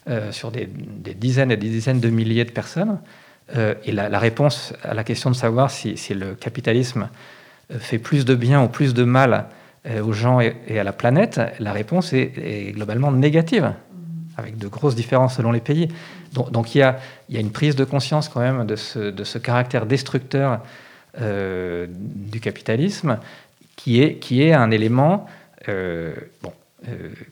euh, 0.09 0.31
sur 0.31 0.49
des, 0.49 0.67
dizaines 1.13 1.51
et 1.51 1.57
des 1.57 1.69
dizaines 1.69 1.99
de 1.99 2.09
milliers 2.09 2.43
de 2.43 2.49
personnes. 2.49 2.97
Euh, 3.55 3.75
et 3.85 3.91
la, 3.91 4.17
réponse 4.17 4.73
à 4.81 4.95
la 4.95 5.03
question 5.03 5.29
de 5.29 5.35
savoir 5.35 5.69
si, 5.69 5.95
le 6.15 6.33
capitalisme 6.33 7.07
euh, 7.71 7.77
fait 7.77 7.99
plus 7.99 8.25
de 8.25 8.33
bien 8.33 8.63
ou 8.63 8.67
plus 8.67 8.95
de 8.95 9.03
mal 9.03 9.45
aux 10.03 10.13
gens 10.13 10.39
et, 10.39 10.79
à 10.79 10.83
la 10.83 10.91
planète, 10.91 11.39
la 11.59 11.71
réponse 11.71 12.13
est, 12.13 12.71
globalement 12.73 13.11
négative. 13.11 13.73
Avec 14.37 14.57
de 14.57 14.67
grosses 14.67 14.95
différences 14.95 15.35
selon 15.35 15.51
les 15.51 15.59
pays. 15.59 15.89
Donc, 16.33 16.75
il, 16.75 16.79
y 16.79 16.81
a, 16.81 16.99
une 17.29 17.51
prise 17.51 17.75
de 17.75 17.83
conscience 17.83 18.29
quand 18.29 18.39
même 18.39 18.65
de 18.65 18.75
ce, 18.75 19.37
caractère 19.37 19.85
destructeur 19.85 20.59
du 21.19 22.39
capitalisme 22.39 23.19
qui 23.75 24.01
est, 24.01 24.53
un 24.53 24.71
élément 24.71 25.27
bon, 25.67 26.53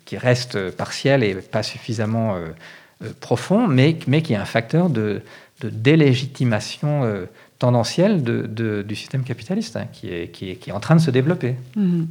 qui 0.03 0.17
reste 0.17 0.71
partiel 0.71 1.23
et 1.23 1.35
pas 1.35 1.63
suffisamment 1.63 2.35
profond, 3.21 3.67
mais, 3.67 3.93
qui 3.95 4.33
est 4.33 4.35
un 4.35 4.45
facteur 4.45 4.89
de 4.89 5.21
délégitimation 5.63 7.25
tendancielle 7.59 8.23
de, 8.23 8.83
du 8.87 8.95
système 8.95 9.23
capitaliste 9.23 9.75
hein, 9.75 9.85
qui, 9.91 10.07
est, 10.07 10.31
qui, 10.31 10.49
est, 10.49 10.55
qui, 10.55 10.69
est, 10.69 10.73
en 10.73 10.79
train 10.79 10.95
de 10.95 11.01
se 11.01 11.11
développer. 11.11 11.55
Mhm. 11.75 12.07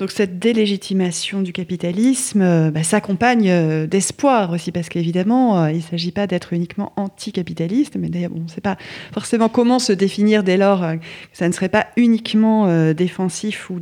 Donc 0.00 0.10
cette 0.10 0.40
délégitimation 0.40 1.40
du 1.40 1.52
capitalisme 1.52 2.42
euh, 2.42 2.70
bah, 2.72 2.82
s'accompagne 2.82 3.48
euh, 3.48 3.86
d'espoir 3.86 4.50
aussi, 4.50 4.72
parce 4.72 4.88
qu'évidemment, 4.88 5.62
euh, 5.62 5.70
il 5.70 5.76
ne 5.76 5.82
s'agit 5.82 6.10
pas 6.10 6.26
d'être 6.26 6.52
uniquement 6.52 6.92
anticapitaliste, 6.96 7.96
mais 7.96 8.08
d'ailleurs, 8.08 8.32
on 8.34 8.40
ne 8.40 8.48
sait 8.48 8.60
pas 8.60 8.76
forcément 9.12 9.48
comment 9.48 9.78
se 9.78 9.92
définir 9.92 10.42
dès 10.42 10.56
lors 10.56 10.80
que 10.80 10.98
ça 11.32 11.46
ne 11.46 11.52
serait 11.52 11.68
pas 11.68 11.86
uniquement 11.96 12.92
défensif 12.92 13.70
ou 13.70 13.80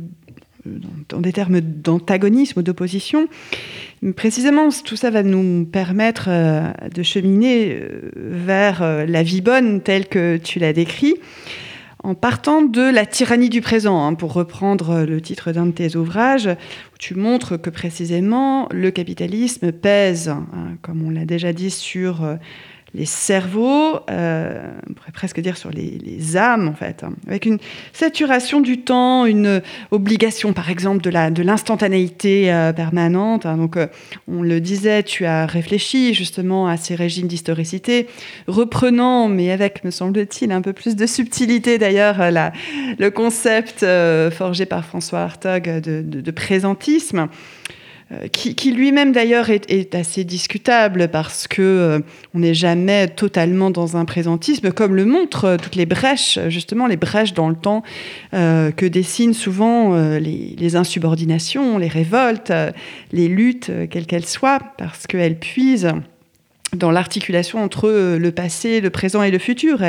dans 1.09 1.19
des 1.19 1.33
termes 1.33 1.61
d'antagonisme 1.61 2.59
ou 2.59 2.63
d'opposition. 2.63 3.27
Précisément, 4.15 4.69
tout 4.83 4.95
ça 4.95 5.11
va 5.11 5.23
nous 5.23 5.65
permettre 5.65 6.25
euh, 6.27 6.71
de 6.93 7.03
cheminer 7.03 7.73
euh, 7.73 8.11
vers 8.15 8.81
euh, 8.81 9.05
la 9.05 9.21
vie 9.21 9.41
bonne 9.41 9.81
telle 9.81 10.07
que 10.07 10.37
tu 10.37 10.57
l'as 10.57 10.73
décrit, 10.73 11.15
en 12.03 12.15
partant 12.15 12.63
de 12.63 12.81
la 12.81 13.05
tyrannie 13.05 13.49
du 13.49 13.61
présent, 13.61 14.03
hein, 14.03 14.15
pour 14.15 14.33
reprendre 14.33 15.03
le 15.03 15.21
titre 15.21 15.51
d'un 15.51 15.67
de 15.67 15.71
tes 15.71 15.95
ouvrages, 15.95 16.47
où 16.47 16.97
tu 16.97 17.13
montres 17.13 17.61
que 17.61 17.69
précisément 17.69 18.67
le 18.71 18.89
capitalisme 18.89 19.71
pèse, 19.71 20.29
hein, 20.29 20.77
comme 20.81 21.05
on 21.05 21.11
l'a 21.11 21.25
déjà 21.25 21.53
dit, 21.53 21.69
sur 21.69 22.25
les 22.93 23.05
cerveaux, 23.05 23.99
euh, 24.09 24.61
on 24.89 24.93
pourrait 24.93 25.13
presque 25.13 25.39
dire 25.39 25.55
sur 25.55 25.69
les, 25.69 26.35
âmes 26.35 26.67
en 26.67 26.73
fait, 26.73 27.03
hein. 27.03 27.13
avec 27.27 27.45
une 27.45 27.57
saturation 27.93 28.59
du 28.59 28.81
temps, 28.81 29.25
une 29.25 29.61
obligation 29.91 30.53
par 30.53 30.69
exemple 30.69 31.01
de 31.01 31.41
l'instantanéité 31.41 32.45
de 32.45 32.51
euh, 32.51 32.73
permanente. 32.73 33.45
Hein. 33.45 33.57
donc 33.57 33.77
euh, 33.77 33.87
on 34.27 34.41
le 34.41 34.59
disait, 34.59 35.03
tu 35.03 35.25
as 35.25 35.45
réfléchi 35.45 36.13
justement 36.13 36.67
à 36.67 36.77
ces 36.77 36.95
régimes 36.95 37.27
d'historicité, 37.27 38.07
reprenant, 38.47 39.27
mais 39.27 39.51
avec, 39.51 39.83
me 39.83 39.91
semble-t-il, 39.91 40.51
un 40.51 40.61
peu 40.61 40.73
plus 40.73 40.95
de 40.95 41.05
subtilité 41.05 41.77
d'ailleurs, 41.77 42.17
le 42.97 43.09
concept 43.09 43.85
forgé 44.31 44.65
par 44.65 44.85
François 44.85 45.21
Hartog 45.21 45.63
de, 45.81 46.01
de 46.01 46.31
présentisme. 46.31 47.27
Euh, 48.13 48.27
qui, 48.27 48.71
lui-même 48.71 49.13
d'ailleurs 49.13 49.49
est, 49.49 49.95
assez 49.95 50.23
discutable 50.23 51.07
parce 51.09 51.47
que 51.47 51.61
euh, 51.61 51.99
on 52.33 52.39
n'est 52.39 52.53
jamais 52.53 53.07
totalement 53.07 53.71
dans 53.71 53.95
un 53.95 54.03
présentisme, 54.03 54.71
comme 54.71 54.95
le 54.95 55.05
montrent 55.05 55.45
euh, 55.45 55.57
toutes 55.57 55.75
les 55.75 55.85
brèches, 55.85 56.37
justement 56.49 56.87
les 56.87 56.97
brèches 56.97 57.33
dans 57.33 57.47
le 57.47 57.55
temps 57.55 57.83
que 58.31 58.85
dessinent 58.85 59.33
souvent 59.33 59.95
les, 59.95 60.55
les, 60.57 60.75
insubordinations, 60.75 61.77
les 61.77 61.87
révoltes, 61.87 62.51
les 63.11 63.27
luttes, 63.27 63.71
quelles 63.89 64.05
qu'elles 64.05 64.25
soient, 64.25 64.59
parce 64.77 65.07
qu'elles 65.07 65.37
puisent 65.37 65.91
dans 66.73 66.91
l'articulation 66.91 67.61
entre 67.61 67.89
euh, 67.89 68.17
le 68.17 68.31
passé, 68.31 68.81
le 68.81 68.89
présent 68.89 69.23
et 69.23 69.31
le 69.31 69.39
futur. 69.39 69.79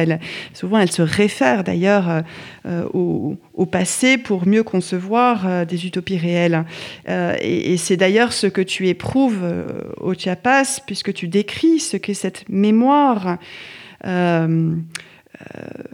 Souvent, 0.53 0.79
elle 0.79 0.91
se 0.91 1.03
réfère 1.03 1.65
d'ailleurs 1.65 2.09
euh, 2.09 2.21
euh, 2.67 2.85
au, 2.93 3.67
passé 3.67 4.19
pour 4.19 4.47
mieux 4.47 4.63
concevoir 4.63 5.65
des 5.67 5.87
utopies 5.87 6.19
réelles. 6.19 6.65
et, 7.09 7.77
c'est 7.77 7.97
d'ailleurs 7.97 8.33
ce 8.33 8.47
que 8.47 8.61
tu 8.61 8.89
éprouves 8.89 9.45
au 9.99 10.15
Chiapas, 10.15 10.81
puisque 10.85 11.15
tu 11.15 11.29
décris 11.29 11.79
ce 11.79 11.97
qu'est 11.97 12.13
cette 12.13 12.49
mémoire 12.49 13.39
euh, 14.07 14.75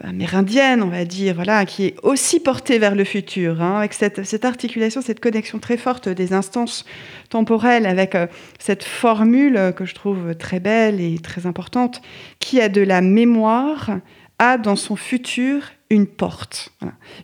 amérindienne, 0.02 0.83
on 0.83 0.88
va 0.88 1.04
dire, 1.04 1.35
voilà, 1.35 1.64
qui 1.64 1.85
est 1.85 1.97
aussi 2.02 2.40
portée 2.40 2.78
vers 2.78 2.95
le 2.95 3.04
futur, 3.04 3.62
hein, 3.62 3.78
avec 3.78 3.92
cette, 3.92 4.45
articulation, 4.45 5.00
cette 5.00 5.21
connexion 5.21 5.59
très 5.59 5.76
forte 5.76 6.09
des 6.09 6.33
instances 6.33 6.85
temporelles, 7.28 7.87
avec 7.87 8.14
euh, 8.14 8.26
cette 8.59 8.85
formule 8.85 9.73
que 9.76 9.85
je 9.85 9.95
trouve 9.95 10.35
très 10.35 10.61
belle 10.61 11.00
et 11.00 11.18
très 11.18 11.47
importante, 11.47 12.00
qui 12.40 12.61
a 12.61 12.68
de 12.68 12.80
la 12.80 13.00
mémoire, 13.00 13.90
a 14.38 14.57
dans 14.57 14.76
son 14.76 14.97
futur 14.97 15.62
une 15.90 16.07
porte, 16.07 16.73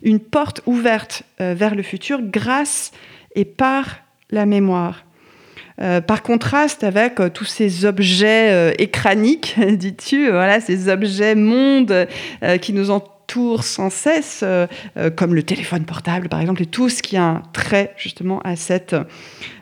une 0.03 0.19
porte 0.19 0.61
ouverte 0.65 1.23
euh, 1.41 1.53
vers 1.53 1.75
le 1.75 1.83
futur 1.83 2.21
grâce 2.21 2.91
et 3.35 3.45
par 3.45 3.97
la 4.31 4.45
mémoire. 4.45 5.04
Euh, 5.81 5.99
par 5.99 6.23
contraste 6.23 6.85
avec 6.85 7.19
euh, 7.19 7.27
tous 7.27 7.43
ces 7.43 7.83
objets 7.83 8.51
euh, 8.53 8.71
écraniques, 8.79 9.55
dis-tu, 9.71 10.29
voilà, 10.29 10.61
ces 10.61 10.87
objets 10.87 11.35
mondes 11.35 12.07
qui 12.61 12.71
nous 12.71 12.91
entourent 12.91 13.63
sans 13.63 13.89
cesse, 13.89 14.43
comme 15.15 15.33
le 15.33 15.43
téléphone 15.43 15.83
portable 15.83 16.29
par 16.29 16.39
exemple, 16.41 16.61
et 16.61 16.65
tout 16.67 16.89
ce 16.89 17.01
qui 17.01 17.17
a 17.17 17.23
un 17.23 17.43
trait 17.53 17.93
justement 17.97 18.39
à 18.41 18.55
cette, 18.55 18.95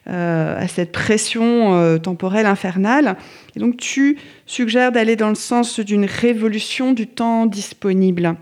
à 0.05 0.67
cette 0.67 0.91
pression 0.91 1.97
temporelle 1.99 2.45
infernale. 2.45 3.15
Et 3.55 3.59
donc 3.59 3.77
tu 3.77 4.17
suggères 4.45 4.91
d'aller 4.91 5.15
dans 5.15 5.29
le 5.29 5.35
sens 5.35 5.79
d'une 5.79 6.05
révolution 6.05 6.91
du 6.91 7.07
temps 7.07 7.45
disponible. 7.45 8.35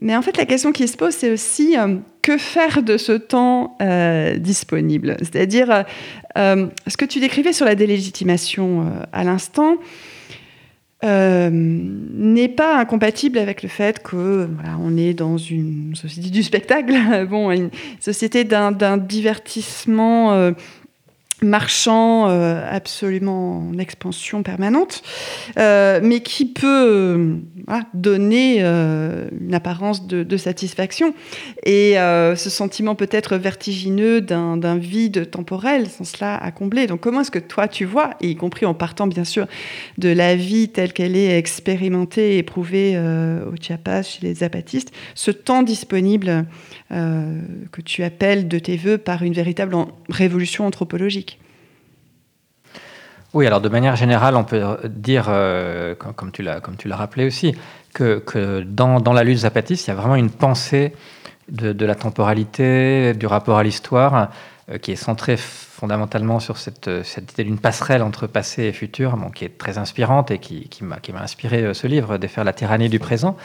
Mais 0.00 0.16
en 0.16 0.22
fait, 0.22 0.36
la 0.36 0.46
question 0.46 0.72
qui 0.72 0.86
se 0.86 0.96
pose, 0.96 1.14
c'est 1.14 1.30
aussi 1.30 1.76
que 2.22 2.38
faire 2.38 2.82
de 2.82 2.96
ce 2.96 3.12
temps 3.12 3.76
disponible? 4.38 5.16
C'est-à-dire, 5.20 5.84
euh, 6.38 6.66
ce 6.86 6.96
que 6.96 7.04
tu 7.04 7.20
décrivais 7.20 7.52
sur 7.52 7.66
la 7.66 7.74
délégitimation 7.74 8.82
euh, 8.82 9.02
à 9.12 9.24
l'instant 9.24 9.76
euh, 11.04 11.50
n'est 11.52 12.48
pas 12.48 12.78
incompatible 12.78 13.38
avec 13.38 13.62
le 13.62 13.68
fait 13.68 14.02
que 14.02 14.48
on 14.80 14.96
est 14.96 15.14
dans 15.14 15.36
une 15.36 15.94
société 15.94 16.30
du 16.30 16.42
spectacle, 16.42 17.26
bon, 17.30 17.50
une 17.50 17.70
société 18.00 18.44
d'un 18.44 18.96
divertissement 18.96 20.52
marchand 21.42 22.28
euh, 22.28 22.64
absolument 22.68 23.68
en 23.68 23.78
expansion 23.78 24.42
permanente, 24.42 25.02
euh, 25.58 26.00
mais 26.02 26.20
qui 26.20 26.46
peut 26.46 26.66
euh, 26.66 27.36
donner 27.94 28.60
une 28.60 29.54
apparence 29.54 30.06
de, 30.06 30.36
satisfaction. 30.36 31.14
Et 31.64 31.94
ce 31.94 32.50
sentiment 32.50 32.94
peut-être 32.94 33.36
vertigineux 33.36 34.20
d'un 34.20 34.76
vide 34.76 35.30
temporel, 35.30 35.88
sans 35.88 36.04
cela 36.04 36.36
à 36.36 36.50
combler. 36.50 36.86
Donc 36.86 37.00
comment 37.00 37.20
est-ce 37.22 37.30
que 37.30 37.38
toi 37.38 37.68
tu 37.68 37.84
vois, 37.84 38.10
y 38.20 38.36
compris 38.36 38.66
en 38.66 38.74
partant 38.74 39.06
bien 39.06 39.24
sûr 39.24 39.46
de 39.98 40.08
la 40.08 40.36
vie 40.36 40.68
telle 40.68 40.92
qu'elle 40.92 41.16
est 41.16 41.36
expérimentée 41.36 42.34
et 42.34 42.38
éprouvée 42.38 42.98
au 42.98 43.56
Chiapas, 43.60 44.02
chez 44.02 44.26
les 44.26 44.34
zapatistes, 44.36 44.92
ce 45.14 45.30
temps 45.30 45.62
disponible 45.62 46.46
que 46.90 47.80
tu 47.84 48.02
appelles 48.02 48.48
de 48.48 48.58
tes 48.58 48.76
voeux 48.76 48.98
par 48.98 49.22
une 49.22 49.34
véritable 49.34 49.76
révolution 50.08 50.66
anthropologique 50.66 51.38
oui, 53.34 53.46
alors 53.46 53.60
de 53.60 53.68
manière 53.68 53.94
générale, 53.94 54.36
on 54.36 54.44
peut 54.44 54.62
dire, 54.88 55.26
euh, 55.28 55.94
comme, 55.94 56.32
tu 56.32 56.42
l'as 56.42 56.96
rappelé 56.96 57.26
aussi, 57.26 57.54
que, 57.92 58.18
que 58.18 58.62
dans, 58.62 59.00
dans, 59.00 59.12
la 59.12 59.22
lutte 59.22 59.38
zapatiste, 59.38 59.86
il 59.86 59.90
y 59.90 59.92
a 59.92 59.96
vraiment 59.96 60.16
une 60.16 60.30
pensée 60.30 60.94
de, 61.50 61.84
la 61.84 61.94
temporalité, 61.94 63.12
du 63.12 63.26
rapport 63.26 63.58
à 63.58 63.62
l'histoire, 63.62 64.30
euh, 64.70 64.78
qui 64.78 64.92
est 64.92 64.96
centrée 64.96 65.36
fondamentalement 65.36 66.40
sur 66.40 66.56
cette, 66.56 67.04
cette 67.04 67.32
idée 67.34 67.44
d'une 67.44 67.58
passerelle 67.58 68.02
entre 68.02 68.26
passé 68.26 68.64
et 68.64 68.72
futur, 68.72 69.18
qui 69.34 69.44
est 69.44 69.58
très 69.58 69.76
inspirante 69.76 70.30
et 70.30 70.38
qui, 70.38 70.68
qui 70.68 70.82
m'a 70.84 70.98
inspiré 71.20 71.62
euh, 71.62 71.74
ce 71.74 71.86
livre, 71.86 72.16
Défaire 72.16 72.44
la 72.44 72.54
tyrannie 72.54 72.88
du 72.88 72.98
présent. 72.98 73.36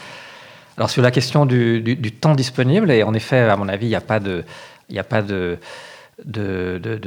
Alors 0.78 0.90
sur 0.90 1.02
la 1.04 1.12
question 1.12 1.46
du, 1.46 2.12
temps 2.20 2.36
disponible, 2.36 2.92
et 2.92 3.04
en 3.04 3.14
effet, 3.14 3.40
à 3.40 3.56
mon 3.58 3.68
avis, 3.70 3.86
il 3.86 3.90
n'y 3.90 3.96
a 3.96 4.02
pas 4.02 4.20
de... 5.22 5.60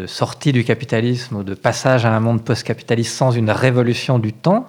Sortie 0.07 0.53
du 0.53 0.65
capitalisme 0.65 1.37
ou 1.37 1.43
de 1.43 1.55
passage 1.55 2.05
à 2.05 2.11
un 2.15 2.21
monde 2.21 2.45
post-capitaliste 2.45 3.17
sans 3.17 3.31
une 3.33 3.51
révolution 3.51 4.19
du 4.19 4.33
temps, 4.33 4.69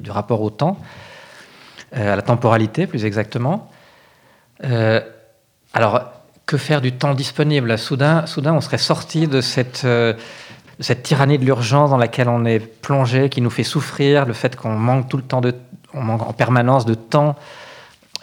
du, 0.00 0.10
rapport 0.10 0.40
au 0.40 0.50
temps, 0.50 0.78
euh, 1.96 2.12
à 2.12 2.16
la 2.16 2.22
temporalité 2.22 2.86
plus 2.86 3.04
exactement. 3.04 3.70
Euh, 4.64 5.00
alors, 5.74 6.12
que 6.46 6.56
faire 6.56 6.80
du 6.80 6.92
temps 6.92 7.14
disponible? 7.14 7.76
Soudain, 7.78 8.24
soudain, 8.26 8.54
on 8.54 8.60
serait 8.60 8.78
sorti 8.78 9.26
de 9.26 9.40
cette, 9.40 9.82
euh, 9.84 10.14
cette 10.80 11.02
tyrannie 11.02 11.38
de 11.38 11.44
l'urgence 11.44 11.90
dans 11.90 11.96
laquelle 11.96 12.28
on 12.28 12.44
est 12.44 12.60
plongé, 12.60 13.28
qui 13.28 13.40
nous 13.40 13.50
fait 13.50 13.64
souffrir, 13.64 14.24
le 14.24 14.32
fait 14.32 14.56
qu'on 14.56 14.76
manque 14.76 15.08
tout 15.08 15.16
le 15.16 15.22
temps 15.22 15.40
de, 15.40 15.54
manque 15.92 16.22
en 16.22 16.32
permanence 16.32 16.86
de 16.86 16.94
temps 16.94 17.36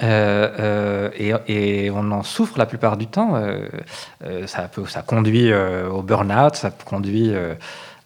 euh, 0.02 1.10
euh, 1.20 1.38
et, 1.48 1.92
on 1.92 2.12
en 2.12 2.24
souffre 2.24 2.58
la 2.58 2.66
plupart 2.66 2.98
du 2.98 3.08
temps. 3.08 3.36
Euh, 3.36 4.48
ça, 4.48 4.70
conduit 5.06 5.54
au 5.54 6.02
burn-out, 6.02 6.56
ça 6.56 6.72
conduit 6.72 7.34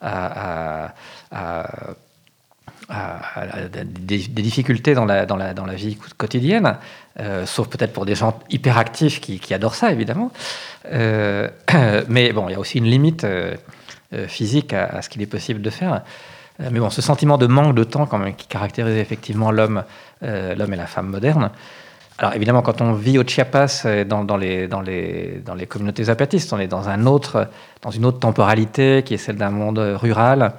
à, 0.01 0.93
des, 3.97 4.17
difficultés 4.17 4.95
dans 4.95 5.05
la 5.05 5.73
vie 5.75 5.97
quotidienne, 6.17 6.77
sauf 7.45 7.67
peut-être 7.69 7.93
pour 7.93 8.05
des 8.05 8.15
gens 8.15 8.39
hyperactifs 8.49 9.21
qui, 9.21 9.39
qui 9.39 9.53
adorent 9.53 9.75
ça, 9.75 9.91
évidemment. 9.91 10.31
mais 10.91 12.33
bon, 12.33 12.49
il 12.49 12.51
y 12.51 12.55
a 12.55 12.59
aussi 12.59 12.79
une 12.79 12.85
limite 12.85 13.25
physique 14.27 14.73
à, 14.73 15.01
ce 15.01 15.09
qu'il 15.09 15.21
est 15.21 15.27
possible 15.27 15.61
de 15.61 15.69
faire. 15.69 16.01
Mais 16.59 16.79
bon, 16.79 16.89
ce 16.89 17.01
sentiment 17.01 17.37
de 17.37 17.47
manque 17.47 17.75
de 17.75 17.83
temps 17.83 18.05
quand 18.05 18.17
même, 18.17 18.35
qui 18.35 18.47
caractérise 18.47 18.97
effectivement 18.97 19.51
l'homme 19.51 19.83
l'homme 20.21 20.73
et 20.73 20.77
la 20.77 20.87
femme 20.87 21.07
moderne, 21.07 21.51
alors 22.19 22.33
évidemment, 22.33 22.63
quand 22.63 22.81
on 22.81 22.93
vit 22.93 23.19
au 23.19 23.23
Chiapas, 23.23 23.85
dans, 24.07 24.23
dans, 24.23 24.37
les, 24.37 24.67
dans, 24.67 24.81
les, 24.81 25.67
communautés 25.69 26.05
zapatistes, 26.05 26.51
on 26.51 26.57
est 26.57 26.67
dans, 26.67 26.89
une 26.89 27.07
autre 27.07 28.19
temporalité 28.19 29.03
qui 29.05 29.13
est 29.13 29.17
celle 29.17 29.37
d'un 29.37 29.51
monde 29.51 29.77
rural. 29.77 30.53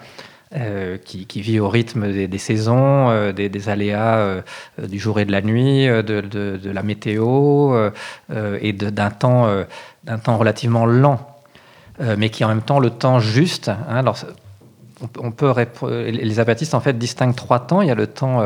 Euh, 0.56 0.96
qui, 0.96 1.42
vit 1.42 1.60
au 1.60 1.68
rythme 1.68 2.10
des, 2.10 2.38
saisons, 2.38 3.10
euh, 3.10 3.32
des, 3.32 3.68
aléas 3.68 4.16
euh, 4.16 4.40
du 4.78 4.98
jour 4.98 5.20
et 5.20 5.26
de 5.26 5.32
la 5.32 5.42
nuit, 5.42 5.86
de, 5.86 6.70
la 6.70 6.82
météo 6.82 7.90
et 8.32 8.72
d'un 8.72 9.10
temps, 9.10 9.46
relativement 10.38 10.86
lent, 10.86 11.20
mais 12.16 12.30
qui 12.30 12.44
en 12.44 12.48
même 12.48 12.62
temps 12.62 12.78
le 12.78 12.88
temps 12.88 13.20
juste. 13.20 13.68
Hein. 13.68 14.02
On, 15.18 15.30
peut 15.30 15.52
les 15.90 16.34
zapatistes 16.34 16.74
en 16.74 16.80
fait 16.80 16.98
distinguent 16.98 17.36
trois 17.36 17.60
temps. 17.60 17.82
Il 17.82 17.88
y 17.88 17.90
a 17.90 17.94
le 17.94 18.06
temps 18.06 18.42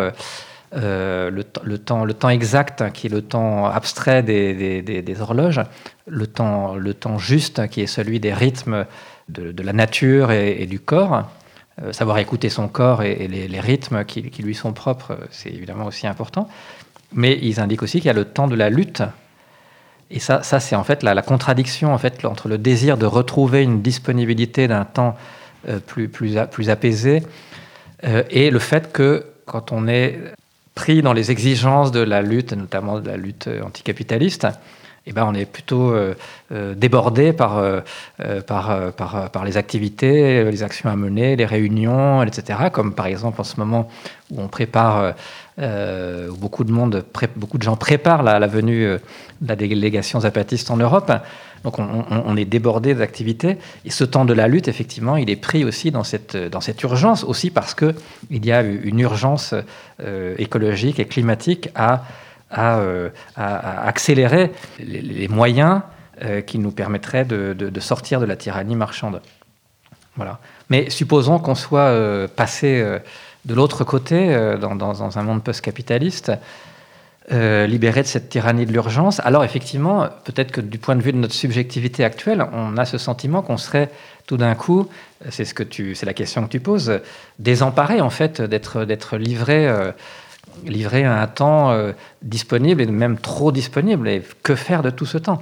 euh, 0.75 1.31
le, 1.31 1.45
temps, 1.79 2.05
le 2.05 2.15
temps 2.15 2.31
exact, 2.31 2.91
qui 2.93 3.07
est 3.07 3.11
le 3.11 3.21
temps 3.21 3.67
abstrait 3.67 4.23
des, 4.23 5.21
horloges, 5.21 5.61
le 6.07 6.27
temps, 6.27 6.75
le 6.75 6.95
temps 6.95 7.19
juste, 7.19 7.69
qui 7.69 7.83
est 7.83 7.87
celui 7.87 8.21
des 8.21 8.33
rythmes 8.33 8.87
de, 9.29 9.63
la 9.63 9.73
nature 9.73 10.31
et, 10.31 10.67
du 10.67 10.81
corps. 10.81 11.25
Euh, 11.83 11.93
savoir 11.93 12.19
écouter 12.19 12.49
son 12.49 12.69
corps 12.69 13.03
et, 13.03 13.29
les, 13.29 13.61
rythmes 13.61 14.05
qui, 14.05 14.23
lui 14.23 14.55
sont 14.55 14.73
propres, 14.73 15.19
c'est 15.31 15.51
évidemment 15.51 15.87
aussi 15.87 16.07
important. 16.07 16.49
Mais 17.13 17.39
ils 17.43 17.61
indiquent 17.61 17.83
aussi 17.83 17.99
qu'il 17.99 18.07
y 18.07 18.11
a 18.11 18.15
le 18.15 18.25
temps 18.25 18.49
de 18.49 18.55
la 18.55 18.71
lutte. 18.71 19.03
Et 20.11 20.21
ça, 20.21 20.43
c'est 20.43 20.77
en 20.77 20.85
fait 20.85 21.03
la, 21.03 21.13
la, 21.13 21.23
contradiction 21.23 21.93
en 21.93 21.99
fait, 21.99 22.25
entre 22.25 22.49
le 22.49 22.57
désir 22.57 22.97
de 22.97 23.07
retrouver 23.07 23.63
une 23.63 23.83
disponibilité 23.83 24.69
d'un 24.69 24.85
temps 24.85 25.17
euh, 25.17 25.42
plus, 25.87 26.09
plus, 26.09 26.37
plus 26.51 26.71
apaisé 26.71 27.23
et 28.31 28.51
le 28.51 28.59
fait 28.59 28.93
que 28.93 29.25
quand 29.47 29.73
on 29.73 29.87
est 29.87 30.19
pris 30.75 31.03
dans 31.03 31.13
les 31.13 31.31
exigences 31.31 31.93
de 31.93 32.01
la 32.01 32.23
lutte, 32.23 32.53
notamment 32.53 32.99
de 32.99 33.09
la 33.09 33.17
lutte 33.17 33.49
anticapitaliste, 33.65 34.47
eh 35.05 35.13
ben, 35.13 35.25
on 35.27 35.35
est 35.35 35.47
plutôt 35.47 35.91
euh, 35.91 36.15
euh, 36.53 36.75
débordé 36.75 37.33
par, 37.33 37.59
euh, 37.59 37.81
par, 38.47 38.93
par, 38.93 39.31
par, 39.31 39.45
les 39.45 39.57
activités, 39.57 40.45
les 40.45 40.63
actions 40.63 40.91
à 40.91 40.97
mener, 40.97 41.35
les 41.35 41.45
réunions, 41.45 42.23
etc. 42.23 42.71
Comme 42.73 42.95
par 42.95 43.07
exemple 43.07 43.41
en 43.41 43.45
ce 43.45 43.59
moment 43.59 43.89
où 44.31 44.41
on 44.41 44.47
prépare, 44.47 45.15
où 45.59 46.37
beaucoup 46.37 46.63
de, 46.63 46.73
monde, 46.73 47.05
beaucoup 47.35 47.59
de 47.59 47.63
gens 47.65 47.77
préparent 47.77 48.23
la 48.23 48.47
venue 48.47 48.85
de 48.85 49.49
la 49.49 49.57
délégation 49.57 50.21
zapatiste 50.21 50.71
en 50.71 50.77
Europe. 50.77 51.13
Donc 51.65 51.79
on, 51.79 52.37
est 52.37 52.45
débordé 52.45 52.95
d'activités. 52.95 53.57
Et 53.85 53.91
ce 53.91 54.05
temps 54.05 54.25
de 54.25 54.33
la 54.33 54.49
lutte, 54.49 54.69
effectivement, 54.69 55.17
il 55.17 55.31
est 55.31 55.37
pris 55.37 55.65
aussi 55.65 55.91
dans 55.91 56.03
cette, 56.03 56.37
dans 56.37 56.61
cette 56.61 56.83
urgence, 56.83 57.23
aussi 57.25 57.51
parce 57.51 57.75
qu'il 57.75 57.95
y 58.31 58.51
a 58.51 58.63
une 58.63 58.99
urgence 59.01 59.55
euh, 60.01 60.35
écologique 60.39 60.99
et 60.99 61.05
climatique 61.05 61.69
à, 61.75 62.05
à, 62.51 62.79
euh, 62.79 63.11
accélérer 63.37 64.51
les, 64.81 65.29
moyens 65.29 65.83
euh, 66.23 66.41
qui 66.41 66.59
nous 66.59 66.73
permettraient 66.73 67.25
de, 67.25 67.81
sortir 67.81 68.19
de 68.19 68.27
la 68.27 68.37
tyrannie 68.37 68.77
marchande. 68.77 69.21
Voilà. 70.17 70.41
Mais 70.69 70.91
supposons 70.91 71.39
qu'on 71.39 71.55
soit 71.55 72.29
passé 72.35 72.85
de 73.45 73.55
l'autre 73.55 73.85
côté, 73.85 74.37
dans, 74.61 74.75
dans, 74.75 75.19
un 75.19 75.23
monde 75.23 75.43
post-capitaliste, 75.43 76.33
euh, 77.31 77.67
de 77.69 78.03
cette 78.03 78.29
tyrannie 78.29 78.67
de 78.67 78.73
l'urgence, 78.73 79.21
alors 79.21 79.45
effectivement, 79.45 80.09
peut-être 80.25 80.51
que 80.51 80.61
du 80.61 80.79
point 80.79 80.97
de 80.97 81.03
vue 81.03 81.13
de 81.13 81.19
notre 81.19 81.35
subjectivité 81.35 82.05
actuelle, 82.05 82.45
on 82.53 82.77
a 82.77 82.85
ce 82.85 82.99
sentiment 82.99 83.43
qu'on 83.43 83.57
serait 83.57 83.91
tout 84.27 84.37
d'un 84.37 84.55
coup, 84.55 84.89
c'est 85.31 85.45
ce 85.45 85.55
que 85.55 85.63
tu, 85.63 85.95
c'est 85.95 86.07
la 86.07 86.15
question 86.15 86.45
que 86.45 86.49
tu 86.49 86.61
poses, 86.61 87.01
désemparé 87.39 88.01
en 88.01 88.11
fait 88.11 88.41
d'être 88.41 88.85
d'être 88.85 89.17
livré. 89.17 89.69
Euh, 89.69 89.93
livré 90.67 91.05
à 91.05 91.19
un 91.21 91.27
temps 91.29 91.71
euh, 91.71 91.93
disponible 92.21 92.83
et 92.83 92.87
même 92.87 93.17
trop 93.17 93.53
disponible. 93.53 94.07
Et 94.07 94.23
que 94.43 94.55
faire 94.55 94.83
de 94.83 94.91
tout 94.91 95.07
ce 95.07 95.17
temps? 95.17 95.41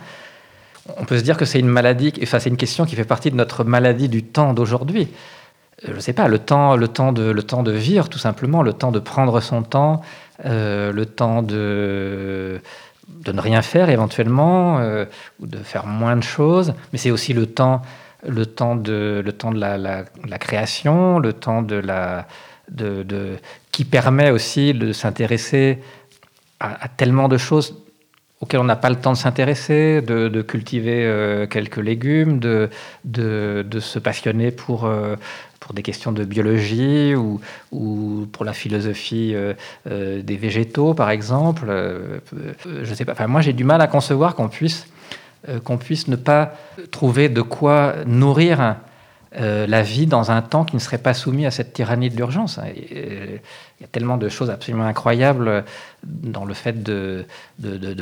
On 0.99 1.05
peut 1.05 1.19
se 1.19 1.25
dire 1.25 1.37
que 1.37 1.45
c'est 1.45 1.59
une 1.59 1.69
maladie, 1.69 2.13
enfin 2.23 2.39
c'est 2.39 2.49
une 2.49 2.57
question 2.57 2.85
qui 2.85 2.95
fait 2.95 3.05
partie 3.05 3.31
de 3.31 3.37
notre 3.37 3.65
maladie 3.65 4.09
du 4.09 4.23
temps 4.23 4.55
d'aujourd'hui 4.55 5.09
je 5.87 5.93
ne 5.93 6.01
sais 6.01 6.13
pas, 6.13 6.29
le 6.29 6.39
temps, 6.39 6.77
le, 6.77 6.89
temps 6.89 7.13
de, 7.13 7.31
le 7.31 7.43
temps 7.43 7.63
de 7.63 7.73
vivre, 7.73 8.09
tout 8.09 8.19
simplement, 8.19 8.63
le 8.63 8.73
temps 8.73 8.93
de 8.93 8.99
prendre 8.99 9.41
son 9.41 9.63
temps, 9.63 10.03
euh, 10.45 10.93
le 10.93 11.07
temps 11.07 11.43
de, 11.43 12.61
de 13.09 13.33
ne 13.33 13.41
rien 13.41 13.63
faire 13.63 13.91
éventuellement, 13.91 14.79
euh, 14.79 15.05
ou 15.41 15.47
de 15.47 15.59
faire 15.59 15.87
moins 15.87 16.17
de 16.17 16.23
choses, 16.23 16.75
mais 16.93 16.99
c'est 16.99 17.11
aussi 17.11 17.33
le 17.33 17.47
temps, 17.47 17.83
le 18.27 18.47
temps 18.47 18.77
de, 18.77 19.23
le 19.25 19.33
temps 19.33 19.51
de 19.51 19.59
la, 19.59 19.77
la, 19.79 20.39
création, 20.39 21.19
le 21.19 21.33
temps 21.33 21.63
de 21.63 21.77
la, 21.77 22.27
de, 22.71 23.03
de 23.03 23.37
qui 23.73 23.85
permet 23.85 24.31
aussi 24.31 24.75
de 24.75 24.93
s'intéresser 24.93 25.79
à, 26.61 26.89
tellement 26.89 27.29
de 27.29 27.39
choses 27.39 27.77
auxquelles 28.41 28.61
on 28.61 28.65
n'a 28.65 28.77
pas 28.77 28.91
le 28.91 28.97
temps 28.97 29.13
de 29.13 29.19
s'intéresser, 29.19 30.01
de, 30.01 30.43
cultiver 30.43 31.05
euh, 31.05 31.47
quelques 31.47 31.77
légumes, 31.77 32.39
de, 32.39 32.71
de, 33.05 33.81
se 33.81 33.99
passionner 33.99 34.51
pour, 34.51 34.89
pour 35.71 35.75
des 35.75 35.83
questions 35.83 36.11
de 36.11 36.25
biologie 36.25 37.15
ou, 37.15 37.41
ou 37.71 38.27
pour 38.33 38.45
la 38.45 38.53
philosophie 38.53 39.33
euh, 39.35 39.53
euh, 39.89 40.23
des 40.23 40.37
végétaux, 40.37 40.95
par 40.95 41.11
exemple. 41.11 41.67
Euh, 41.69 42.19
je 42.83 42.93
sais 42.93 43.05
pas. 43.05 43.13
Enfin, 43.13 43.29
moi, 43.29 43.43
j'ai 43.43 43.53
du 43.53 43.63
mal 43.63 43.81
à 43.81 43.87
concevoir 43.87 44.35
qu'on 44.35 44.49
puisse, 44.49 44.87
qu'on 45.63 45.77
puisse 45.77 46.09
ne 46.09 46.17
pas 46.17 46.55
trouver 46.91 47.29
de 47.29 47.43
quoi 47.43 47.95
nourrir 48.07 48.77
la 49.33 49.83
vie 49.83 50.07
dans 50.07 50.33
un 50.33 50.43
temps 50.43 50.65
qui 50.65 50.75
ne 50.75 50.81
serait 50.81 50.99
pas 50.99 51.15
soumis 51.15 51.47
à 51.47 51.51
cette 51.51 51.73
tyrannie 51.73 52.11
de 52.11 52.17
l'urgence. 52.17 52.59
Il 52.75 53.41
y 53.81 53.85
a 53.85 53.87
tellement 53.93 54.17
de 54.17 54.29
choses 54.29 54.51
absolument 54.51 54.85
incroyables 54.85 55.65
dans 56.03 56.45
le 56.45 56.53
fait 56.53 56.83
de, 56.83 57.27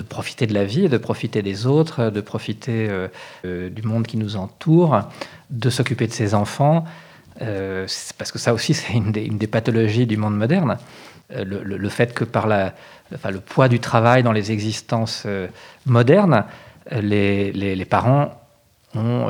profiter 0.09 0.47
de 0.47 0.55
la 0.55 0.65
vie, 0.65 0.89
de 0.89 0.97
profiter 0.97 1.43
des 1.43 1.67
autres, 1.67 2.09
de 2.11 2.21
profiter 2.23 2.89
du 3.45 3.83
monde 3.83 4.07
qui 4.07 4.17
nous 4.17 4.37
entoure, 4.37 5.03
de 5.51 5.69
s'occuper 5.71 6.07
de 6.07 6.13
ses 6.13 6.35
enfants. 6.35 6.85
Euh, 7.43 7.87
parce 8.17 8.33
que 8.33 8.39
ça 8.39 8.55
aussi, 8.55 8.75
c'est 8.75 8.93
une, 8.93 9.13
des 9.13 9.47
pathologies 9.47 10.07
du 10.07 10.17
monde 10.17 10.37
moderne. 10.37 10.79
Euh, 11.35 11.45
le, 11.45 11.89
fait 11.89 12.15
que 12.15 12.25
par 12.25 12.47
le 12.47 13.41
poids 13.41 13.69
du 13.69 13.81
travail 13.81 14.23
dans 14.23 14.33
les 14.33 14.51
existences 14.51 15.25
euh, 15.27 15.47
modernes, 15.87 16.45
les, 16.91 17.87
parents 17.89 18.41
ont 18.95 19.29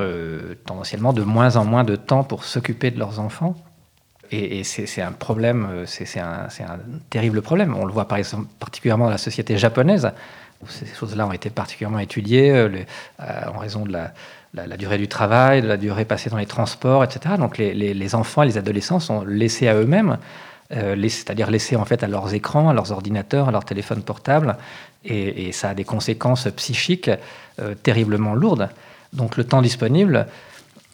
tendanciellement 0.65 1.13
de 1.13 1.23
moins 1.23 1.57
en 1.57 1.65
moins 1.65 1.85
de 1.85 1.97
temps 1.97 2.25
pour 2.25 2.45
s'occuper 2.45 2.91
de 2.91 2.99
leurs 2.99 3.19
enfants. 3.21 3.55
Et, 4.31 4.63
c'est 4.63 5.01
un 5.01 5.13
problème, 5.13 5.85
c'est 5.87 6.21
un, 6.21 6.49
terrible 7.11 7.43
problème. 7.43 7.75
On 7.75 7.87
le 7.87 7.93
voit 7.93 8.07
par 8.07 8.19
exemple 8.19 8.47
particulièrement 8.59 9.07
dans 9.07 9.11
la 9.11 9.19
société 9.19 9.57
japonaise, 9.57 10.11
où 10.63 10.69
ces 10.69 10.87
choses-là 10.87 11.27
ont 11.27 11.33
été 11.33 11.51
particulièrement 11.51 11.99
étudiées 11.99 12.69
en 13.19 13.59
raison 13.59 13.85
de 13.87 13.93
la, 13.93 14.77
durée 14.77 14.99
du 14.99 15.09
travail, 15.09 15.63
de 15.63 15.69
la 15.69 15.77
durée 15.77 16.05
passée 16.05 16.31
dans 16.31 16.37
les 16.37 16.47
transports, 16.47 17.05
etc. 17.05 17.37
Donc 17.39 17.59
les, 17.59 18.15
enfants 18.15 18.43
et 18.43 18.47
les 18.47 18.59
adolescents 18.59 19.01
sont 19.01 19.25
laissés 19.25 19.69
à 19.69 19.75
eux-mêmes, 19.75 20.19
euh, 20.73 20.97
c'est-à-dire 21.09 21.51
laissés 21.51 21.77
en 21.77 21.85
fait 21.85 22.03
à 22.03 22.09
leurs 22.09 22.35
écrans, 22.35 22.69
à 22.69 22.75
leurs 22.75 22.93
ordinateurs, 22.93 23.49
à 23.49 23.53
leurs 23.53 23.65
téléphones 23.65 24.03
portables, 24.03 24.57
et, 25.05 25.53
ça 25.53 25.71
a 25.71 25.75
des 25.75 25.85
conséquences 25.85 26.49
psychiques 26.57 27.11
euh, 27.61 27.75
terriblement 27.75 28.35
lourdes. 28.35 28.69
Donc 29.13 29.37
le 29.37 29.45
temps 29.45 29.63
disponible, 29.63 30.27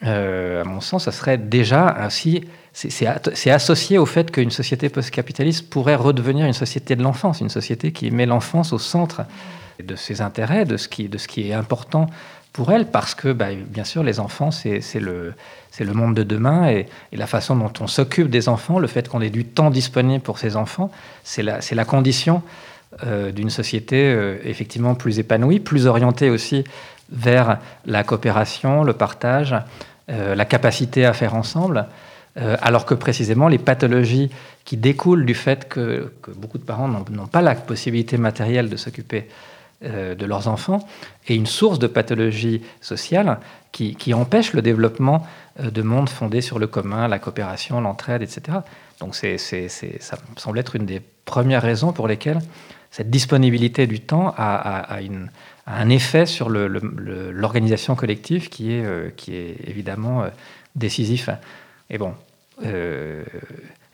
euh, 0.03 0.61
à 0.61 0.63
mon 0.65 0.81
sens, 0.81 1.05
ça 1.05 1.11
serait 1.11 1.37
déjà 1.37 1.95
ainsi, 1.99 2.43
c'est 2.73 3.49
associé 3.49 3.97
au 3.97 4.05
fait 4.05 4.31
qu'une 4.31 4.51
société 4.51 4.89
post-capitaliste 4.89 5.69
pourrait 5.69 5.95
redevenir 5.95 6.45
une 6.45 6.53
société 6.53 6.95
de 6.95 7.03
l'enfance, 7.03 7.41
une 7.41 7.49
société 7.49 7.91
qui 7.91 8.11
met 8.11 8.25
l'enfance 8.25 8.73
au 8.73 8.79
centre 8.79 9.23
de 9.83 9.95
ses 9.95 10.21
intérêts, 10.21 10.65
de 10.65 10.77
ce 10.77 10.87
qui, 10.87 11.09
de 11.09 11.17
ce 11.17 11.27
qui 11.27 11.49
est 11.49 11.53
important 11.53 12.07
pour 12.53 12.71
elle 12.71 12.87
parce 12.89 13.15
que, 13.15 13.33
bah, 13.33 13.47
bien 13.53 13.83
sûr, 13.83 14.03
les 14.03 14.19
enfants, 14.19 14.51
c'est 14.51 14.81
le, 14.99 15.33
monde 15.93 16.15
de 16.15 16.23
demain 16.23 16.69
et, 16.69 16.87
la 17.11 17.27
façon 17.27 17.55
dont 17.55 17.73
on 17.81 17.87
s'occupe 17.87 18.29
des 18.29 18.47
enfants, 18.47 18.79
le 18.79 18.87
fait 18.87 19.09
qu'on 19.09 19.21
ait 19.21 19.29
du 19.29 19.45
temps 19.45 19.69
disponible 19.69 20.23
pour 20.23 20.39
ces 20.39 20.55
enfants, 20.55 20.91
c'est 21.23 21.43
la, 21.43 21.59
la 21.69 21.85
condition 21.85 22.43
euh, 23.05 23.31
d'une 23.33 23.49
société 23.49 23.97
euh, 24.05 24.37
effectivement 24.45 24.95
plus 24.95 25.19
épanouie, 25.19 25.59
plus 25.59 25.85
orientée 25.85 26.29
aussi 26.29 26.63
vers 27.09 27.59
la 27.85 28.03
coopération, 28.03 28.83
le 28.83 28.93
partage, 28.93 29.55
euh, 30.09 30.35
la 30.35 30.45
capacité 30.45 31.05
à 31.05 31.13
faire 31.13 31.35
ensemble, 31.35 31.87
alors 32.61 32.85
que 32.85 32.93
précisément 32.93 33.47
les 33.47 33.57
pathologies 33.57 34.29
qui 34.65 34.75
découlent 34.75 35.25
du 35.25 35.35
fait 35.35 35.69
que, 35.69 36.11
beaucoup 36.35 36.57
de 36.57 36.65
parents 36.65 36.89
n'ont 36.89 37.27
pas 37.27 37.41
la 37.41 37.55
possibilité 37.55 38.17
matérielle 38.17 38.67
de 38.67 38.75
s'occuper 38.75 39.29
euh, 39.83 40.15
de 40.15 40.25
leurs 40.25 40.47
enfants 40.47 40.87
et 41.27 41.35
une 41.35 41.45
source 41.45 41.79
de 41.79 41.87
pathologie 41.87 42.61
sociale 42.79 43.39
qui, 43.73 44.13
empêche 44.13 44.53
le 44.53 44.61
développement 44.61 45.27
euh, 45.59 45.69
de 45.69 45.81
mondes 45.81 46.07
fondés 46.07 46.39
sur 46.39 46.59
le 46.59 46.67
commun, 46.67 47.09
la 47.09 47.19
coopération, 47.19 47.81
l'entraide, 47.81 48.21
etc. 48.21 48.59
Donc 49.01 49.15
ça 49.15 49.27
me 49.27 50.39
semble 50.39 50.59
être 50.59 50.77
une 50.77 50.85
des 50.85 51.01
premières 51.25 51.61
raisons 51.61 51.91
pour 51.91 52.07
lesquelles 52.07 52.39
cette 52.89 53.09
disponibilité 53.09 53.85
du 53.85 53.99
temps 53.99 54.33
un 55.67 55.89
effet 55.89 56.25
sur 56.25 56.49
l'organisation 56.49 57.95
collective 57.95 58.49
qui 58.49 58.73
est, 58.73 58.85
euh, 58.85 59.09
qui 59.15 59.35
est 59.35 59.57
évidemment 59.67 60.25
décisif. 60.75 61.29
Et 61.89 61.97
bon, 61.97 62.13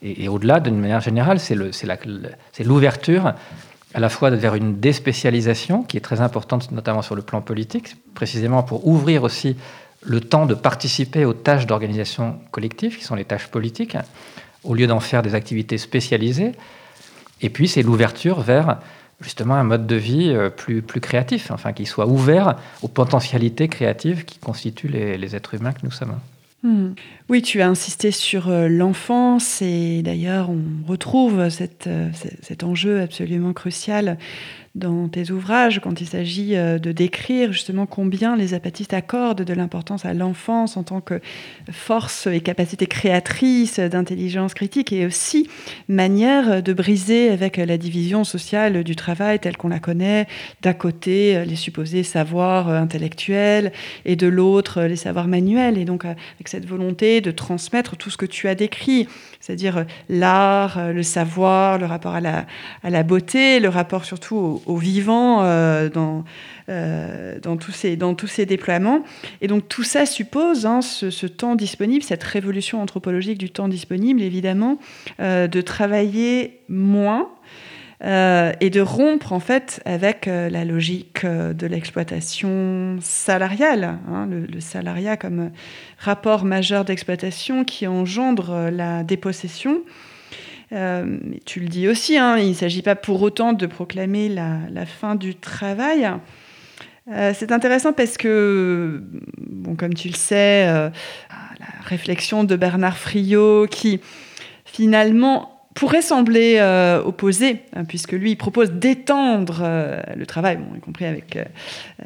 et, 0.01 0.27
au-delà, 0.27 0.59
d'une 0.59 0.79
manière 0.79 1.01
générale, 1.01 1.39
c'est 1.39 2.63
l'ouverture 2.63 3.33
à 3.93 3.99
la 3.99 4.09
fois 4.09 4.29
vers 4.29 4.55
une 4.55 4.79
déspécialisation 4.79 5.83
qui 5.83 5.97
est 5.97 6.01
très 6.01 6.21
importante, 6.21 6.71
notamment 6.71 7.01
sur 7.01 7.15
le 7.15 7.21
plan 7.21 7.41
politique, 7.41 7.95
précisément 8.13 8.63
pour 8.63 8.87
ouvrir 8.87 9.23
aussi 9.23 9.57
le 10.03 10.21
temps 10.21 10.45
de 10.45 10.55
participer 10.55 11.25
aux 11.25 11.33
tâches 11.33 11.67
d'organisation 11.67 12.39
collective, 12.51 12.97
qui 12.97 13.03
sont 13.03 13.15
les 13.15 13.25
tâches 13.25 13.47
politiques, 13.47 13.97
au 14.63 14.73
lieu 14.73 14.87
d'en 14.87 14.99
faire 14.99 15.21
des 15.21 15.35
activités 15.35 15.77
spécialisées. 15.77 16.53
Et 17.41 17.49
puis, 17.49 17.67
c'est 17.67 17.83
l'ouverture 17.83 18.41
vers 18.41 18.79
justement 19.21 19.55
un 19.55 19.63
mode 19.63 19.87
de 19.87 19.95
vie 19.95 20.29
euh, 20.29 20.49
plus, 20.49 20.81
créatif, 20.81 21.51
enfin, 21.51 21.73
qui 21.73 21.85
soit 21.85 22.07
ouvert 22.07 22.55
aux 22.81 22.87
potentialités 22.87 23.67
créatives 23.67 24.25
qui 24.25 24.39
constituent 24.39 24.87
les, 24.89 25.35
êtres 25.35 25.55
humains 25.55 25.71
que 25.71 25.81
nous 25.83 25.91
sommes. 25.91 26.19
Hmm. 26.63 26.91
Oui, 27.29 27.41
tu 27.41 27.61
as 27.61 27.67
insisté 27.67 28.11
sur 28.11 28.49
euh, 28.49 28.67
l'enfance 28.67 29.63
et 29.63 30.03
d'ailleurs 30.03 30.51
on 30.51 30.87
retrouve 30.87 31.39
euh, 31.39 31.49
cet 31.49 32.63
enjeu 32.63 33.01
absolument 33.01 33.53
crucial 33.53 34.17
dans 34.73 35.09
tes 35.09 35.31
ouvrages 35.31 35.81
quand 35.81 35.99
il 35.99 36.07
s'agit 36.07 36.55
euh, 36.55 36.79
de 36.79 36.93
décrire 36.93 37.51
justement 37.51 37.85
combien 37.85 38.37
les 38.37 38.53
apatistes 38.53 38.93
accordent 38.93 39.41
de 39.41 39.53
l'importance 39.53 40.05
à 40.05 40.13
l'enfance 40.13 40.77
en 40.77 40.83
tant 40.83 41.01
que 41.01 41.19
force 41.69 42.27
et 42.27 42.39
capacité 42.39 42.87
créatrice 42.87 43.79
d'intelligence 43.79 44.53
critique 44.53 44.93
et 44.93 45.05
aussi 45.05 45.49
manière 45.89 46.63
de 46.63 46.73
briser 46.73 47.29
avec 47.29 47.57
la 47.57 47.77
division 47.77 48.23
sociale 48.23 48.83
du 48.85 48.95
travail 48.95 49.39
telle 49.39 49.57
qu'on 49.57 49.67
la 49.67 49.79
connaît, 49.79 50.27
d'un 50.61 50.73
côté 50.73 51.43
les 51.45 51.57
supposés 51.57 52.03
savoirs 52.03 52.69
intellectuels 52.69 53.73
et 54.05 54.15
de 54.15 54.27
l'autre 54.27 54.83
les 54.83 54.95
savoirs 54.95 55.27
manuels. 55.27 55.77
Et 55.77 55.85
donc 55.85 56.05
avec 56.05 56.47
cette 56.47 56.65
volonté 56.65 57.19
de 57.19 57.31
transmettre 57.31 57.97
tout 57.97 58.09
ce 58.09 58.17
que 58.17 58.25
tu 58.25 58.47
as 58.47 58.55
décrit, 58.55 59.07
c'est-à-dire 59.41 59.85
l'art, 60.07 60.93
le 60.93 61.03
savoir, 61.03 61.77
le 61.77 61.85
rapport 61.85 62.13
à 62.13 62.21
la, 62.21 62.45
à 62.83 62.89
la 62.89 63.03
beauté, 63.03 63.59
le 63.59 63.69
rapport 63.69 64.05
surtout 64.05 64.35
au, 64.35 64.60
vivant 64.67 65.43
euh, 65.43 65.89
dans, 65.89 66.23
euh, 66.69 67.39
dans, 67.39 67.57
tous 67.57 67.71
ces, 67.71 67.95
dans 67.95 68.15
tous 68.15 68.27
ces 68.27 68.45
déploiements. 68.45 69.03
Et 69.41 69.47
donc 69.47 69.67
tout 69.67 69.83
ça 69.83 70.05
suppose 70.05 70.65
hein, 70.65 70.81
ce, 70.81 71.27
temps 71.27 71.55
disponible, 71.55 72.03
cette 72.03 72.23
révolution 72.23 72.81
anthropologique 72.81 73.37
du 73.37 73.49
temps 73.49 73.67
disponible, 73.67 74.21
évidemment, 74.21 74.77
euh, 75.19 75.47
de 75.47 75.61
travailler 75.61 76.59
moins. 76.67 77.29
et 78.03 78.69
de 78.71 78.81
rompre 78.81 79.31
en 79.31 79.39
fait 79.39 79.79
avec 79.85 80.25
la 80.25 80.65
logique 80.65 81.23
de 81.23 81.67
l'exploitation 81.67 82.97
salariale, 82.99 83.99
hein, 84.09 84.27
le, 84.27 84.59
salariat 84.59 85.17
comme 85.17 85.51
rapport 85.99 86.43
majeur 86.43 86.83
d'exploitation 86.83 87.63
qui 87.63 87.85
engendre 87.85 88.71
la 88.71 89.03
dépossession 89.03 89.83
euh, 90.73 91.17
tu 91.45 91.59
le 91.59 91.67
dis 91.67 91.87
aussi, 91.87 92.17
hein, 92.17 92.37
il 92.37 92.49
ne 92.49 92.53
s'agit 92.53 92.81
pas 92.81 92.95
pour 92.95 93.21
autant 93.21 93.53
de 93.53 93.65
proclamer 93.65 94.29
la, 94.29 94.85
fin 94.85 95.15
du 95.15 95.35
travail. 95.35 96.09
Euh, 97.11 97.33
c'est 97.35 97.51
intéressant 97.51 97.93
parce 97.93 98.17
que, 98.17 99.03
bon, 99.37 99.75
comme 99.75 99.93
tu 99.93 100.07
le 100.07 100.13
sais, 100.13 100.67
euh, 100.67 100.89
la 101.59 101.65
réflexion 101.83 102.43
de 102.43 102.55
Bernard 102.55 102.97
Friot 102.97 103.67
qui 103.67 103.99
finalement 104.63 105.67
pourrait 105.73 106.01
sembler 106.01 106.57
euh, 106.59 107.01
opposé, 107.03 107.63
hein, 107.75 107.83
puisque 107.85 108.11
lui, 108.13 108.31
il 108.31 108.35
propose 108.35 108.71
d'étendre 108.71 109.61
euh, 109.63 110.01
le 110.15 110.25
travail, 110.25 110.59
y 110.75 110.79
compris 110.79 111.05
avec 111.05 111.37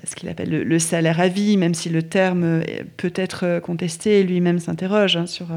ce 0.04 0.16
qu'il 0.16 0.30
appelle 0.30 0.50
le, 0.50 0.80
salaire 0.80 1.20
à 1.20 1.28
vie, 1.28 1.58
même 1.58 1.74
si 1.74 1.90
le 1.90 2.02
terme 2.02 2.62
peut 2.98 3.14
être 3.16 3.60
contesté, 3.60 4.24
lui-même 4.24 4.60
s'interroge 4.60 5.18
hein, 5.18 5.26
sur, 5.28 5.48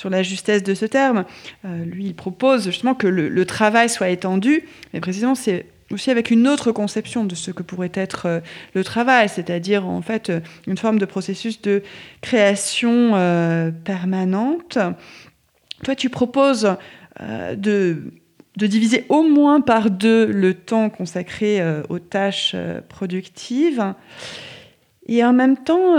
sur 0.00 0.10
la 0.10 0.22
justesse 0.22 0.62
de 0.62 0.74
ce 0.74 0.86
terme. 0.86 1.24
lui, 1.64 2.06
il 2.06 2.14
propose 2.14 2.64
justement 2.64 2.94
que 2.94 3.06
le, 3.06 3.44
travail 3.44 3.90
soit 3.90 4.08
étendu, 4.08 4.64
mais 4.94 5.00
précisément, 5.00 5.34
c'est 5.34 5.66
aussi 5.92 6.10
avec 6.10 6.30
une 6.30 6.48
autre 6.48 6.72
conception 6.72 7.24
de 7.24 7.34
ce 7.34 7.50
que 7.50 7.62
pourrait 7.62 7.92
être 7.94 8.40
le 8.74 8.84
travail, 8.84 9.28
c'est-à-dire 9.28 9.86
en 9.86 10.00
fait 10.00 10.32
une 10.66 10.78
forme 10.78 10.98
de 10.98 11.04
processus 11.04 11.60
de 11.60 11.82
création 12.22 13.12
permanente. 13.84 14.78
Toi, 15.82 15.94
tu 15.94 16.10
proposes 16.10 16.76
euh, 17.22 17.54
de, 17.54 18.02
diviser 18.56 19.06
au 19.08 19.22
moins 19.22 19.60
par 19.60 19.90
deux 19.90 20.26
le 20.26 20.54
temps 20.54 20.90
consacré 20.90 21.60
euh, 21.60 21.82
aux 21.88 21.98
tâches 21.98 22.52
euh, 22.54 22.80
productives. 22.86 23.94
Et 25.12 25.24
en 25.24 25.32
même 25.32 25.56
temps, 25.56 25.96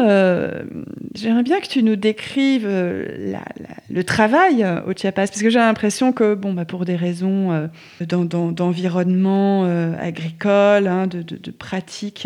j'aimerais 1.13 1.43
bien 1.43 1.59
que 1.59 1.67
tu 1.67 1.83
nous 1.83 1.97
décrives 1.97 2.65
le 2.65 4.03
travail 4.05 4.65
au 4.87 4.93
Chiapas, 4.93 5.27
parce 5.27 5.41
que 5.41 5.49
j'ai 5.49 5.59
l'impression 5.59 6.13
que, 6.13 6.33
bon, 6.33 6.53
bah, 6.53 6.63
pour 6.63 6.85
des 6.85 6.95
raisons 6.95 7.69
d'environnement 7.99 9.65
agricole, 9.99 10.87
hein, 10.87 11.07
de, 11.07 11.51
pratiques 11.51 12.25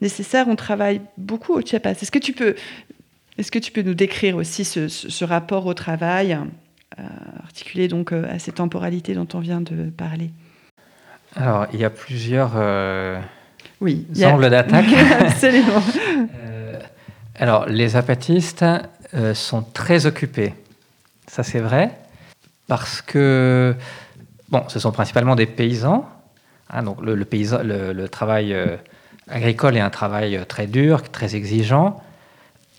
nécessaires, 0.00 0.46
on 0.48 0.56
travaille 0.56 1.00
beaucoup 1.16 1.52
au 1.52 1.60
Chiapas. 1.62 1.90
Est-ce 1.90 2.10
que 2.10 2.18
tu 2.18 2.32
peux, 2.32 2.56
est-ce 3.38 3.52
que 3.52 3.60
tu 3.60 3.70
peux 3.70 3.82
nous 3.82 3.94
décrire 3.94 4.34
aussi 4.34 4.64
ce, 4.64 4.88
ce 4.88 5.24
rapport 5.24 5.66
au 5.66 5.74
travail 5.74 6.36
euh, 6.98 7.04
articulé 7.44 7.86
donc 7.86 8.12
euh, 8.12 8.24
à 8.28 8.40
ces 8.40 8.50
temporalités 8.50 9.14
dont 9.14 9.28
on 9.34 9.38
vient 9.38 9.60
de 9.60 9.90
parler? 9.90 10.30
Alors, 11.36 11.66
il 11.72 11.78
y 11.78 11.84
a 11.84 11.90
plusieurs 11.90 12.56
euh, 13.82 13.84
oui, 13.84 14.06
angles 14.24 14.50
d'attaque. 14.50 14.86
Absolument. 15.20 15.82
alors, 17.36 17.66
les 17.66 17.96
apatistes 17.96 18.64
sont 19.34 19.62
très 19.62 20.06
occupés. 20.06 20.54
Ça, 21.26 21.42
c'est 21.42 21.60
vrai, 21.60 21.90
parce 22.66 23.02
que, 23.02 23.74
bon, 24.48 24.64
ce 24.68 24.78
sont 24.78 24.92
principalement 24.92 25.36
des 25.36 25.46
paysans. 25.46 26.08
Hein, 26.70 26.82
donc, 26.82 27.00
le, 27.02 27.24
paysan, 27.24 27.60
le 27.62 28.08
travail 28.08 28.56
agricole 29.28 29.76
est 29.76 29.80
un 29.80 29.90
travail 29.90 30.40
très 30.48 30.66
dur, 30.66 31.02
très 31.10 31.36
exigeant. 31.36 32.02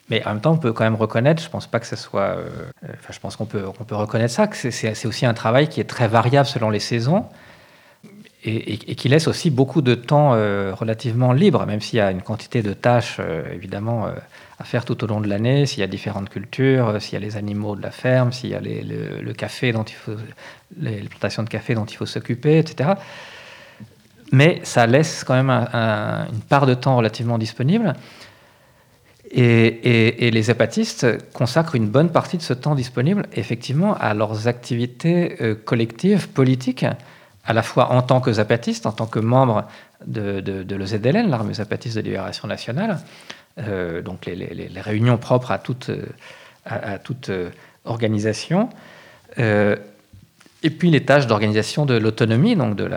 Mais 0.10 0.26
en 0.26 0.32
même 0.32 0.42
temps, 0.42 0.54
on 0.54 0.58
peut 0.58 0.74
quand 0.74 0.84
même 0.84 0.96
reconnaître, 0.96 1.42
je 1.42 1.50
pense 1.50 1.68
pas 1.68 1.80
que 1.80 1.86
ce 1.86 1.96
soit. 1.96 2.38
Euh, 2.38 2.50
enfin, 2.84 3.14
je 3.14 3.20
pense 3.20 3.36
qu'on 3.36 3.46
peut, 3.46 3.66
on 3.80 3.84
peut 3.84 3.96
reconnaître 3.96 4.34
ça, 4.34 4.48
que 4.48 4.72
c'est 4.72 5.06
aussi 5.06 5.26
un 5.26 5.34
travail 5.34 5.70
qui 5.70 5.80
est 5.80 5.90
très 5.90 6.08
variable 6.08 6.48
selon 6.48 6.70
les 6.70 6.80
saisons 6.80 7.26
et, 8.44 8.96
qui 8.96 9.10
laisse 9.10 9.28
aussi 9.28 9.50
beaucoup 9.50 9.82
de 9.82 9.96
temps 9.96 10.34
euh, 10.34 10.74
relativement 10.74 11.34
libre, 11.34 11.66
même 11.66 11.82
s'il 11.82 11.98
y 11.98 12.02
a 12.02 12.12
une 12.12 12.22
quantité 12.22 12.62
de 12.62 12.74
tâches, 12.74 13.18
euh, 13.20 13.44
évidemment, 13.54 14.08
à 14.60 14.64
faire 14.64 14.86
tout 14.86 15.04
au 15.04 15.08
long 15.08 15.20
de 15.20 15.28
l'année, 15.28 15.66
s'il 15.66 15.82
y 15.82 15.84
a 15.84 15.88
différentes 15.88 16.30
cultures, 16.30 17.02
s'il 17.02 17.14
y 17.14 17.18
a 17.18 17.20
les 17.20 17.38
animaux 17.38 17.76
de 17.76 17.82
la 17.82 17.92
ferme, 17.92 18.32
s'il 18.32 18.52
y 18.52 18.56
a 18.56 18.62
le, 18.62 19.34
café 19.34 19.72
dont 19.72 19.86
les 20.80 21.02
plantations 21.02 21.44
de 21.44 21.50
café 21.50 21.76
dont 21.76 21.86
il 21.86 21.96
faut 21.96 22.06
s'occuper, 22.06 22.60
etc. 22.60 22.92
Mais 24.32 24.60
ça 24.64 24.86
laisse 24.86 25.24
quand 25.24 25.34
même 25.34 25.50
une 25.50 26.42
part 26.42 26.66
de 26.66 26.74
temps 26.74 26.98
relativement 26.98 27.38
disponible. 27.38 27.94
Et, 29.32 30.32
les 30.32 30.42
zapatistes 30.42 31.06
consacrent 31.34 31.76
une 31.76 31.88
bonne 31.88 32.10
partie 32.10 32.38
de 32.38 32.42
ce 32.42 32.54
temps 32.54 32.76
disponible 32.76 33.28
effectivement 33.34 33.96
à 33.96 34.14
leurs 34.14 34.48
activités 34.48 35.38
euh, 35.42 35.56
collectives, 35.56 36.30
politiques, 36.30 36.86
à 37.50 37.54
la 37.54 37.64
fois 37.64 37.92
en 37.92 38.04
tant 38.04 38.22
que 38.22 38.32
zapatistes, 38.32 38.86
en 38.86 38.92
tant 38.92 39.08
que 39.08 39.18
membres 39.18 39.66
de, 40.06 40.40
de, 40.40 40.76
l'EZLN, 40.76 41.30
l'armée 41.30 41.56
zapatiste 41.56 41.96
de 41.96 42.02
libération 42.02 42.48
nationale, 42.48 43.00
euh, 43.58 44.04
donc 44.04 44.28
les, 44.28 44.70
réunions 44.76 45.18
propres 45.18 45.52
à 45.52 45.58
toute, 45.58 45.90
toute 47.04 47.30
euh, 47.30 47.50
organisation, 47.86 48.70
et 49.38 50.70
puis 50.70 50.92
les 50.92 51.04
tâches 51.06 51.26
d'organisation 51.26 51.88
de 51.88 51.96
l'autonomie, 51.96 52.56
donc 52.56 52.76
de 52.76 52.90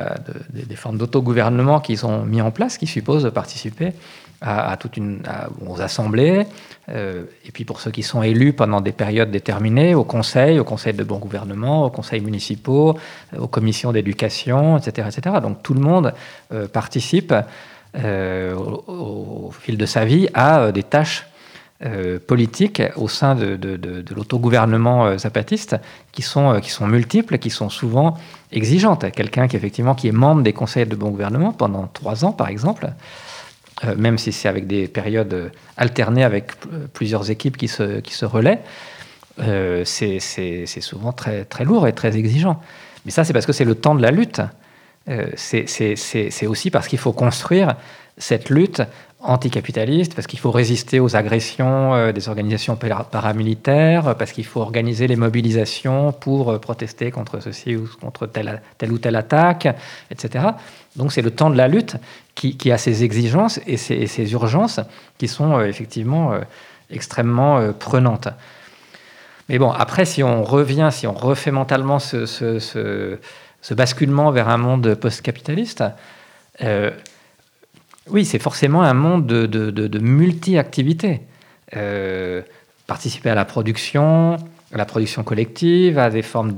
des 0.51 0.77
formes 0.77 0.99
d'autogouvernement 0.99 1.81
qu'ils 1.81 2.05
ont 2.05 2.25
mis 2.25 2.43
en 2.43 2.51
place, 2.51 2.77
qui 2.77 2.87
supposent 2.87 3.25
de 3.25 3.31
participer 3.31 3.93
à, 4.43 4.77
toute 4.77 4.97
une, 4.97 5.23
aux 5.67 5.81
assemblées, 5.81 6.47
euh, 6.89 7.25
et 7.47 7.53
puis 7.53 7.65
pour 7.65 7.81
ceux 7.81 7.91
qui 7.91 8.03
sont 8.03 8.23
élus 8.23 8.53
pendant 8.53 8.81
des 8.81 8.93
périodes 8.93 9.31
déterminées, 9.31 9.95
au 9.95 10.05
conseil, 10.05 10.59
au 10.59 10.65
conseil 10.65 10.95
de 10.95 11.05
bon 11.05 11.19
gouvernement, 11.19 11.87
aux 11.87 11.91
conseils 11.91 12.21
municipaux, 12.21 12.99
aux 13.39 13.47
commissions 13.47 13.93
d'éducation, 13.93 14.79
etc., 14.79 15.09
etc. 15.13 15.37
Donc 15.41 15.63
tout 15.63 15.75
le 15.75 15.81
monde 15.81 16.13
euh, 16.53 16.67
participe 16.67 17.35
euh, 17.97 18.55
au, 18.55 19.53
fil 19.53 19.79
de 19.79 19.87
sa 19.87 20.05
vie 20.05 20.29
à 20.35 20.73
des 20.73 20.83
tâches 20.83 21.27
politiques 22.29 22.81
au 22.95 23.09
sein 23.09 23.35
de, 23.35 23.59
l'autogouvernement 24.15 25.19
zapatiste 25.19 25.75
qui 26.13 26.23
sont, 26.23 26.61
qui 26.61 26.71
sont 26.71 26.87
multiples, 26.87 27.39
qui 27.39 27.51
sont 27.51 27.71
souvent 27.71 28.17
exigeantes. 28.53 29.11
Quelqu'un 29.11 29.49
qui 29.49 29.57
effectivement 29.57 29.97
qui 29.97 30.07
est 30.07 30.13
membre 30.13 30.43
des 30.43 30.53
conseils 30.53 30.87
de 30.87 30.95
bon 30.95 31.11
gouvernement 31.11 31.53
pendant 31.53 31.89
trois 31.93 32.25
ans, 32.25 32.31
par 32.31 32.47
exemple, 32.47 32.93
euh, 33.85 33.95
même 33.97 34.19
si 34.19 34.33
c'est 34.33 34.49
avec 34.49 34.67
des 34.67 34.89
périodes 34.89 35.53
alternées 35.77 36.25
avec 36.25 36.53
plusieurs 36.93 37.31
équipes 37.31 37.57
qui 37.57 37.69
se, 37.69 38.01
qui 38.01 38.15
se 38.15 38.25
relaient, 38.25 38.61
euh, 39.41 39.85
c'est 39.85 40.21
souvent 40.81 41.13
très, 41.13 41.45
très 41.45 41.65
lourd 41.65 41.87
et 41.87 41.93
très 41.93 42.17
exigeant. 42.17 42.61
Mais 43.05 43.11
ça, 43.11 43.25
c'est 43.25 43.33
parce 43.33 43.47
que 43.47 43.53
c'est 43.53 43.65
le 43.65 43.75
temps 43.75 43.95
de 43.95 44.03
la 44.03 44.11
lutte. 44.11 44.41
c'est 45.37 46.47
aussi 46.47 46.71
parce 46.71 46.89
qu'il 46.89 46.99
faut 46.99 47.13
construire 47.13 47.77
cette 48.19 48.51
lutte 48.51 48.83
anticapitaliste, 49.23 50.15
parce 50.15 50.27
qu'il 50.27 50.39
faut 50.39 50.51
résister 50.51 50.99
aux 51.01 51.15
agressions 51.15 51.95
euh, 51.95 52.13
des 52.13 52.29
organisations 52.29 52.77
paramilitaires, 52.77 54.17
parce 54.17 54.33
qu'il 54.33 54.45
faut 54.45 54.61
organiser 54.61 55.07
les 55.07 55.17
mobilisations 55.17 56.13
pour 56.13 56.51
euh, 56.51 56.59
protester 56.59 57.11
contre 57.11 57.41
ceci 57.41 57.77
ou 57.77 57.89
contre 58.01 58.27
telle, 58.27 58.61
telle 58.79 58.93
ou 58.93 58.99
telle 58.99 59.17
attaque, 59.17 59.69
etc. 60.11 60.47
Donc 60.97 61.13
c'est 61.13 61.23
le 61.23 61.31
temps 61.31 61.51
de 61.51 61.57
la 61.57 61.69
lutte 61.69 61.97
qui, 62.35 62.73
a 62.73 62.79
ces 62.79 63.05
exigences 63.05 63.61
et 63.67 63.77
ces, 63.77 64.33
urgences 64.33 64.81
qui 65.19 65.29
sont 65.29 65.59
euh, 65.59 65.67
effectivement 65.67 66.33
extrêmement 66.91 67.73
prenantes. 67.73 68.29
Mais 69.49 69.59
bon, 69.59 69.71
après, 69.71 70.05
si 70.05 70.23
on 70.23 70.43
revient, 70.45 70.91
si 70.93 71.07
on 71.07 71.15
refait 71.15 71.51
mentalement 71.51 71.99
ce, 71.99 73.19
basculement 73.71 74.31
vers 74.31 74.49
un 74.49 74.59
monde 74.59 74.95
post-capitaliste, 74.95 75.83
oui, 78.09 78.25
c'est 78.25 78.39
forcément 78.39 78.83
un 78.83 78.95
monde 78.95 79.27
de, 79.27 79.99
multi-activités. 79.99 81.21
Euh, 81.77 82.43
participer 82.87 83.31
à 83.31 83.35
la 83.35 83.45
production, 83.45 84.37
à 84.73 84.77
la 84.77 84.85
production 84.85 85.23
collective, 85.23 85.99
à 85.99 86.11
des 86.11 86.23
formes 86.23 86.53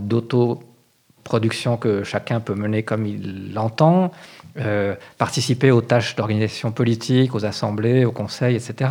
d'auto-production 1.25 1.77
que 1.77 2.05
chacun 2.05 2.41
peut 2.41 2.55
mener 2.55 2.83
comme 2.83 3.07
il 3.07 3.53
l'entend, 3.55 4.13
euh, 4.59 4.95
participer 5.19 5.71
aux 5.71 5.81
tâches 5.81 6.15
d'organisation 6.17 6.71
politique, 6.71 7.35
aux 7.35 7.45
assemblées, 7.45 8.05
aux 8.05 8.13
conseils, 8.13 8.55
etc. 8.55 8.91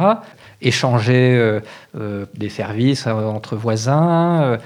Échanger 0.61 1.35
euh, 1.35 1.59
euh, 1.97 2.25
des 2.35 2.49
services 2.49 3.07
entre 3.07 3.55
voisins, 3.55 4.57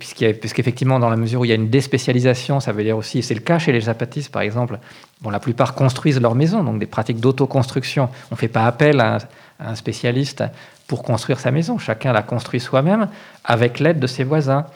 puisqu'effectivement, 0.00 0.98
dans 0.98 1.10
la 1.10 1.16
mesure 1.16 1.40
où 1.40 1.44
il 1.44 1.48
y 1.48 1.52
a 1.52 1.56
une 1.56 1.70
déspécialisation, 1.70 2.60
ça 2.60 2.72
veut 2.72 2.82
dire 2.82 2.96
aussi, 2.96 3.22
c'est 3.22 3.34
le 3.34 3.40
cas 3.40 3.58
chez 3.58 3.72
les 3.72 3.82
zapatistes 3.82 4.32
par 4.32 4.42
exemple, 4.42 4.78
bon, 5.22 5.30
la 5.30 5.40
plupart 5.40 5.74
construisent 5.74 6.20
leur 6.20 6.34
maison, 6.34 6.62
donc 6.62 6.78
des 6.78 6.86
pratiques 6.86 7.20
d'autoconstruction. 7.20 8.08
On 8.30 8.34
ne 8.34 8.38
fait 8.38 8.48
pas 8.48 8.66
appel 8.66 9.00
à 9.00 9.18
un 9.58 9.74
spécialiste 9.74 10.44
pour 10.86 11.02
construire 11.02 11.40
sa 11.40 11.50
maison, 11.50 11.78
chacun 11.78 12.12
la 12.12 12.22
construit 12.22 12.60
soi-même 12.60 13.08
avec 13.44 13.80
l'aide 13.80 13.98
de 13.98 14.06
ses 14.06 14.22
voisins 14.22 14.66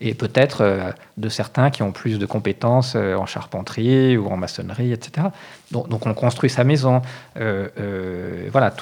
et 0.00 0.14
peut-être 0.14 0.60
euh, 0.60 0.90
de 1.16 1.28
certains 1.28 1.70
qui 1.70 1.82
ont 1.82 1.92
plus 1.92 2.18
de 2.18 2.26
compétences 2.26 2.94
euh, 2.96 3.14
en 3.16 3.26
charpenterie 3.26 4.16
ou 4.16 4.26
en 4.28 4.36
maçonnerie, 4.36 4.92
etc. 4.92 5.28
Donc, 5.70 6.06
on 6.06 6.14
construit 6.14 6.50
sa 6.50 6.64
maison. 6.64 7.02
Euh, 7.38 8.48
voilà, 8.52 8.72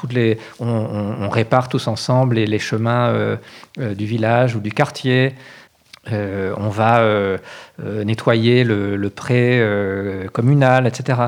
on, 0.61 1.29
répare 1.31 1.69
tous 1.69 1.89
ensemble 1.89 2.37
les, 2.37 2.47
les 2.47 2.59
chemins 2.59 3.39
du 3.79 4.07
village 4.07 4.55
ou 4.55 4.61
du 4.61 4.71
quartier. 4.71 5.35
on 6.11 6.69
va 6.69 7.39
nettoyer 7.79 8.65
le, 8.65 8.97
le 8.97 9.11
pré 9.11 9.65
communal, 10.33 10.87
etc. 10.87 11.19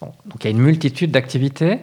donc 0.00 0.44
il 0.44 0.44
y 0.44 0.48
a 0.48 0.50
une 0.50 0.62
multitude 0.62 1.10
d'activités 1.10 1.80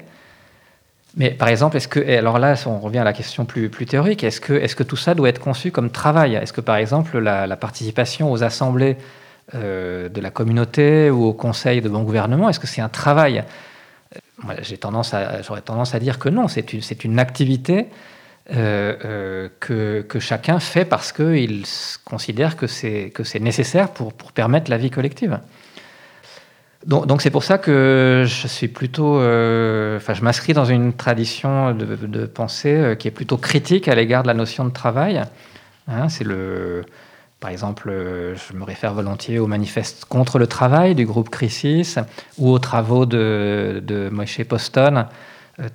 mais 1.18 1.32
par 1.32 1.48
exemple, 1.48 1.76
est-ce 1.78 1.88
que, 1.88 2.00
alors 2.16 2.38
là, 2.38 2.54
on 2.68 2.78
revient 2.78 3.00
à 3.00 3.04
la 3.04 3.12
question 3.12 3.46
plus, 3.46 3.70
théorique, 3.70 4.24
est-ce 4.24 4.40
que, 4.40 4.84
tout 4.84 4.96
ça 4.96 5.16
doit 5.16 5.30
être 5.30 5.40
conçu 5.40 5.72
comme 5.72 5.90
travail? 5.90 6.36
Est-ce 6.36 6.54
que 6.54 6.62
par 6.62 6.76
exemple, 6.76 7.18
la, 7.18 7.58
participation 7.58 8.32
aux 8.32 8.44
assemblées 8.44 8.98
euh, 9.56 10.10
de 10.10 10.22
la 10.22 10.30
communauté 10.30 11.10
ou 11.10 11.26
au 11.26 11.34
conseil 11.34 11.82
de 11.82 11.90
bon 11.90 12.04
gouvernement, 12.04 12.50
est-ce 12.50 12.60
que 12.60 12.68
c'est 12.68 12.82
un 12.82 12.90
travail? 12.90 13.44
J'ai 14.62 14.78
tendance 14.78 15.16
à, 15.16 15.42
J'aurais 15.42 15.62
tendance 15.62 15.96
à 15.96 16.00
dire 16.00 16.20
que 16.20 16.30
non, 16.30 16.48
c'est 16.48 17.04
une, 17.04 17.18
activité 17.18 17.88
euh, 18.54 18.96
euh, 19.04 20.04
que, 20.08 20.20
chacun 20.20 20.60
fait 20.60 20.86
parce 20.86 21.12
qu'il 21.12 21.64
considère 22.06 22.56
que 22.56 22.68
c'est 22.68 23.40
nécessaire 23.40 23.90
pour 23.90 24.14
permettre 24.14 24.70
la 24.70 24.78
vie 24.78 24.92
collective. 24.92 25.40
Donc 26.88 27.22
c'est 27.22 27.32
pour 27.32 27.44
ça 27.44 27.58
que 27.58 28.24
je 28.26 28.48
suis 28.48 28.70
plutôt, 28.70 29.20
euh, 29.20 29.98
enfin 29.98 30.14
je 30.14 30.24
m'inscris 30.24 30.54
dans 30.54 30.64
une 30.64 30.94
tradition 30.94 31.74
de, 31.74 32.26
pensée 32.26 32.74
euh, 32.74 32.96
qui 32.96 33.10
est 33.10 33.12
plutôt 33.12 33.36
critique 33.36 33.90
à 33.90 33.96
l'égard 33.96 34.24
de 34.24 34.28
la 34.28 34.34
notion 34.34 34.64
de 34.64 34.70
travail. 34.70 35.22
Hein, 35.90 36.08
c'est 36.08 36.24
le, 36.24 36.86
par 37.42 37.50
exemple, 37.50 37.90
euh, 37.90 38.36
je 38.38 38.56
me 38.56 38.64
réfère 38.64 38.94
volontiers 38.94 39.38
au 39.38 39.48
manifeste 39.48 40.06
contre 40.06 40.40
le 40.40 40.48
travail 40.48 40.96
du 40.96 41.06
groupe 41.06 41.30
Crisis 41.30 42.00
ou 42.38 42.52
aux 42.52 42.60
travaux 42.60 43.06
de, 43.06 43.84
de 43.86 44.08
Moshe 44.10 44.42
Poston, 44.46 45.08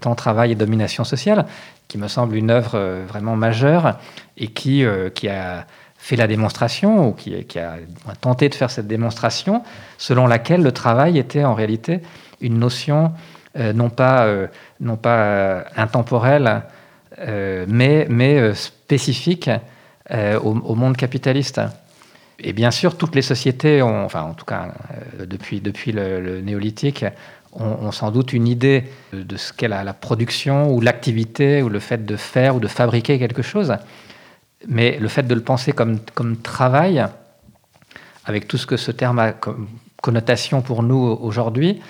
Temps, 0.01 0.15
travail 0.15 0.53
et 0.53 0.55
domination 0.55 1.05
sociale, 1.05 1.45
qui 1.89 1.99
me 1.99 2.09
semble 2.09 2.37
une 2.37 2.51
œuvre 2.51 2.79
vraiment 3.07 3.37
majeure 3.37 3.99
et 4.39 4.47
qui, 4.47 4.85
qui 5.15 5.29
a 5.29 5.67
fait 6.03 6.17
la 6.17 6.27
démonstration, 6.27 7.09
ou 7.09 7.13
qui, 7.13 7.33
a 7.61 7.77
tenté 8.21 8.49
de 8.49 8.57
faire 8.57 8.73
cette 8.73 8.89
démonstration, 8.89 9.63
selon 9.99 10.27
laquelle 10.27 10.61
le 10.61 10.73
travail 10.73 11.17
était 11.17 11.45
en 11.45 11.55
réalité 11.55 12.01
une 12.41 12.59
notion 12.59 13.13
euh, 13.57 13.73
non 13.73 13.89
pas, 13.89 14.25
euh, 14.25 14.49
non 14.81 14.97
pas 14.97 15.19
euh, 15.23 15.63
intemporelle, 15.77 16.63
mais, 17.69 18.07
mais 18.11 18.53
spécifique 18.55 19.49
au, 20.11 20.75
monde 20.75 20.97
capitaliste. 20.97 21.61
Et 22.41 22.53
bien 22.53 22.73
sûr, 22.73 22.97
toutes 22.97 23.15
les 23.15 23.23
sociétés, 23.23 23.81
ont, 23.81 24.05
enfin 24.05 24.23
en 24.23 24.35
tout 24.35 24.47
cas 24.47 24.75
depuis, 25.21 25.61
depuis 25.61 25.93
le, 25.93 26.41
néolithique, 26.41 27.05
ont, 27.53 27.93
sans 27.93 28.11
doute 28.11 28.33
une 28.33 28.49
idée 28.49 28.85
de 29.13 29.37
ce 29.37 29.53
qu'est 29.53 29.69
la, 29.69 29.85
la 29.85 29.93
production 29.93 30.73
ou 30.73 30.81
l'activité 30.81 31.63
ou 31.63 31.69
le 31.69 31.79
fait 31.79 32.05
de 32.05 32.17
faire 32.17 32.57
ou 32.57 32.61
de 32.61 32.67
fabriquer 32.67 33.21
quelque 33.21 33.43
chose. 33.43 33.73
Mais 34.69 34.99
le 34.99 35.09
fait 35.09 35.25
de 35.25 35.35
le 35.35 35.43
penser 35.43 35.73
comme, 35.73 35.99
travail, 36.43 37.05
avec 38.25 38.49
tout 38.49 38.59
ce 38.59 38.67
que 38.67 38.77
ce 38.77 38.91
terme 38.91 39.19
a 39.19 39.33
comme 39.33 39.69
connotation 40.01 40.63
pour 40.63 40.83
nous 40.83 40.97
aujourd'hui, 40.97 41.81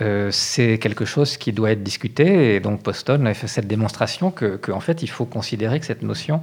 euh, 0.00 0.30
c'est 0.30 0.78
quelque 0.78 1.04
chose 1.04 1.36
qui 1.36 1.52
doit 1.52 1.72
être 1.72 1.82
discuté. 1.82 2.54
Et 2.54 2.60
donc 2.60 2.82
Poston 2.82 3.26
a 3.26 3.34
fait 3.34 3.48
cette 3.48 3.66
démonstration 3.66 4.30
que, 4.30 4.70
en 4.70 4.80
fait, 4.80 5.02
il 5.02 5.10
faut 5.10 5.24
considérer 5.24 5.80
que 5.80 5.86
cette 5.86 6.02
notion 6.02 6.40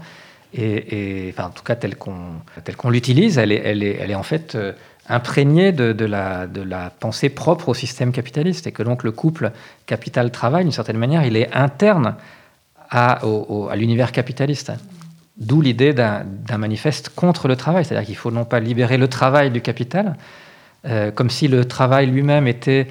est, 0.53 1.37
en 1.39 1.49
tout 1.49 1.63
cas 1.63 1.75
telle 1.75 1.95
qu'on 1.95 2.89
l'utilise, 2.89 3.37
elle 3.37 3.51
est, 3.51 4.15
en 4.15 4.23
fait 4.23 4.55
euh, 4.55 4.71
imprégnée 5.07 5.71
de, 5.71 6.05
la, 6.05 6.89
pensée 6.99 7.29
propre 7.29 7.69
au 7.69 7.73
système 7.73 8.11
capitaliste. 8.11 8.67
Et 8.67 8.71
que 8.71 8.83
donc 8.83 9.03
le 9.03 9.11
couple 9.11 9.51
capital-travail, 9.85 10.63
d'une 10.63 10.71
certaine 10.71 10.97
manière, 10.97 11.25
il 11.25 11.35
est 11.37 11.53
interne 11.53 12.15
à 12.89 13.19
l'univers 13.75 14.11
capitaliste. 14.11 14.71
D'où 15.37 15.59
l'idée 15.59 15.93
d'un 15.93 16.57
manifeste 16.57 17.09
contre 17.09 17.49
le 17.49 17.57
travail, 17.57 17.83
c'est-à-dire 17.83 18.05
qu'il 18.05 18.15
faut 18.15 18.31
non 18.31 18.45
pas 18.45 18.61
libérer 18.61 18.97
le 18.97 19.09
travail 19.09 19.51
du 19.51 19.59
capital, 19.59 20.15
euh, 20.85 21.11
comme 21.11 21.29
si 21.29 21.49
le 21.49 21.65
travail 21.65 22.07
lui-même 22.07 22.47
était, 22.47 22.87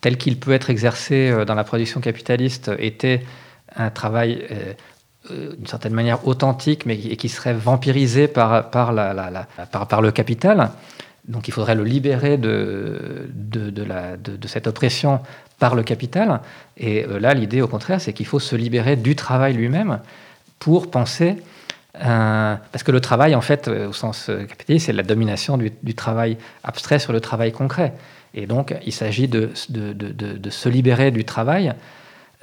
tel 0.00 0.16
qu'il 0.16 0.38
peut 0.38 0.52
être 0.52 0.70
exercé 0.70 1.28
euh, 1.28 1.44
dans 1.44 1.54
la 1.54 1.64
production 1.64 2.00
capitaliste, 2.00 2.70
était 2.78 3.24
un 3.76 3.90
travail 3.90 4.42
euh, 5.30 5.54
d'une 5.56 5.66
certaine 5.66 5.92
manière 5.92 6.26
authentique, 6.26 6.86
mais 6.86 6.96
qui, 6.96 7.28
serait 7.28 7.52
vampirisé 7.52 8.26
par, 8.26 8.92
le 8.92 10.10
capital. 10.10 10.70
Donc 11.28 11.48
il 11.48 11.50
faudrait 11.52 11.74
le 11.74 11.84
libérer 11.84 12.38
de, 12.38 13.28
cette 14.46 14.66
oppression 14.66 15.20
par 15.58 15.74
le 15.74 15.82
capital. 15.82 16.40
Et 16.76 17.06
là, 17.06 17.32
l'idée, 17.32 17.62
au 17.62 17.68
contraire, 17.68 18.02
c'est 18.02 18.12
qu'il 18.12 18.26
faut 18.26 18.38
se 18.38 18.54
libérer 18.54 18.96
du 18.96 19.16
travail 19.16 19.54
lui-même 19.54 20.00
pour 20.64 20.90
penser 20.90 21.36
parce 21.92 22.82
que 22.82 22.90
le 22.90 23.00
travail, 23.00 23.34
en 23.34 23.42
fait, 23.42 23.68
euh, 23.68 23.88
au 23.88 23.92
sens 23.92 24.28
euh, 24.30 24.44
capitaliste, 24.44 24.86
c'est 24.86 24.92
la 24.92 25.02
domination 25.02 25.58
du, 25.58 25.94
travail 25.94 26.38
abstrait 26.64 26.98
sur 26.98 27.12
le 27.12 27.20
travail 27.20 27.52
concret. 27.52 27.92
Et 28.32 28.46
donc, 28.46 28.74
il 28.86 28.92
s'agit 28.92 29.28
de, 29.28 29.50
se 29.54 30.68
libérer 30.68 31.10
du 31.10 31.24
travail 31.24 31.74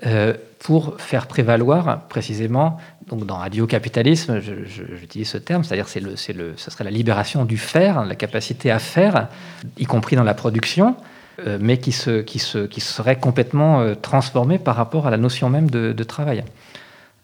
euh, 0.05 0.36
pour 0.60 1.01
faire 1.01 1.25
prévaloir 1.25 2.07
précisément, 2.10 2.77
donc 3.07 3.25
dans 3.25 3.41
adieu-capitalisme, 3.41 4.39
j'utilise 4.39 5.29
ce 5.29 5.39
terme, 5.39 5.63
c'est-à-dire 5.63 5.89
c'est 5.89 5.99
le, 5.99 6.15
ce 6.15 6.71
serait 6.71 6.84
la 6.84 6.91
libération 6.91 7.43
du 7.43 7.57
faire, 7.57 8.05
la 8.05 8.15
capacité 8.15 8.69
à 8.69 8.77
faire, 8.77 9.27
y 9.79 9.86
compris 9.86 10.15
dans 10.15 10.23
la 10.23 10.36
production, 10.36 10.95
mais 11.60 11.79
qui, 11.79 11.91
se, 11.91 12.21
qui, 12.21 12.39
se, 12.39 12.60
qui 12.60 12.81
serait 12.81 13.17
complètement 13.17 13.95
transformée 13.95 14.60
par 14.60 14.75
rapport 14.75 15.07
à 15.07 15.12
la 15.12 15.17
notion 15.17 15.49
même 15.49 15.69
de 15.69 16.03
travail. 16.03 16.43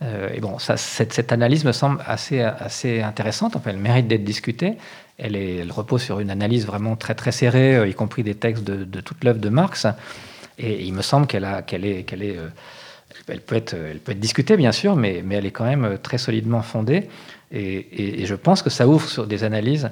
Euh, 0.03 0.29
et 0.33 0.39
bon, 0.39 0.57
cette, 0.59 1.31
analyse 1.31 1.65
me 1.65 1.71
semble 1.71 2.01
assez, 2.05 2.41
assez 2.41 3.01
intéressante. 3.01 3.55
Enfin, 3.55 3.71
elle 3.71 3.77
mérite 3.77 4.07
d'être 4.07 4.23
discutée. 4.23 4.77
Elle, 5.17 5.71
repose 5.71 6.03
sur 6.03 6.19
une 6.19 6.29
analyse 6.29 6.67
vraiment 6.67 6.95
très 6.95 7.15
très 7.15 7.31
serrée, 7.31 7.75
euh, 7.75 7.87
y 7.87 7.93
compris 7.93 8.21
des 8.23 8.35
textes 8.35 8.63
de, 8.63 9.01
toute 9.01 9.23
l'œuvre 9.23 9.39
de 9.39 9.49
Marx. 9.49 9.87
Et, 10.59 10.85
il 10.85 10.93
me 10.93 11.01
semble 11.01 11.25
qu'elle 11.25 11.43
est, 11.43 12.13
euh, 12.13 12.49
elle 13.27 13.41
peut 13.41 13.55
être, 13.55 13.75
discutée 14.13 14.57
bien 14.57 14.71
sûr, 14.71 14.95
mais, 14.95 15.23
elle 15.31 15.45
est 15.45 15.51
quand 15.51 15.65
même 15.65 15.97
très 16.01 16.19
solidement 16.19 16.61
fondée. 16.61 17.09
Et, 17.51 18.25
je 18.25 18.35
pense 18.35 18.61
que 18.61 18.69
ça 18.69 18.87
ouvre 18.87 19.09
sur 19.09 19.25
des 19.25 19.43
analyses 19.43 19.89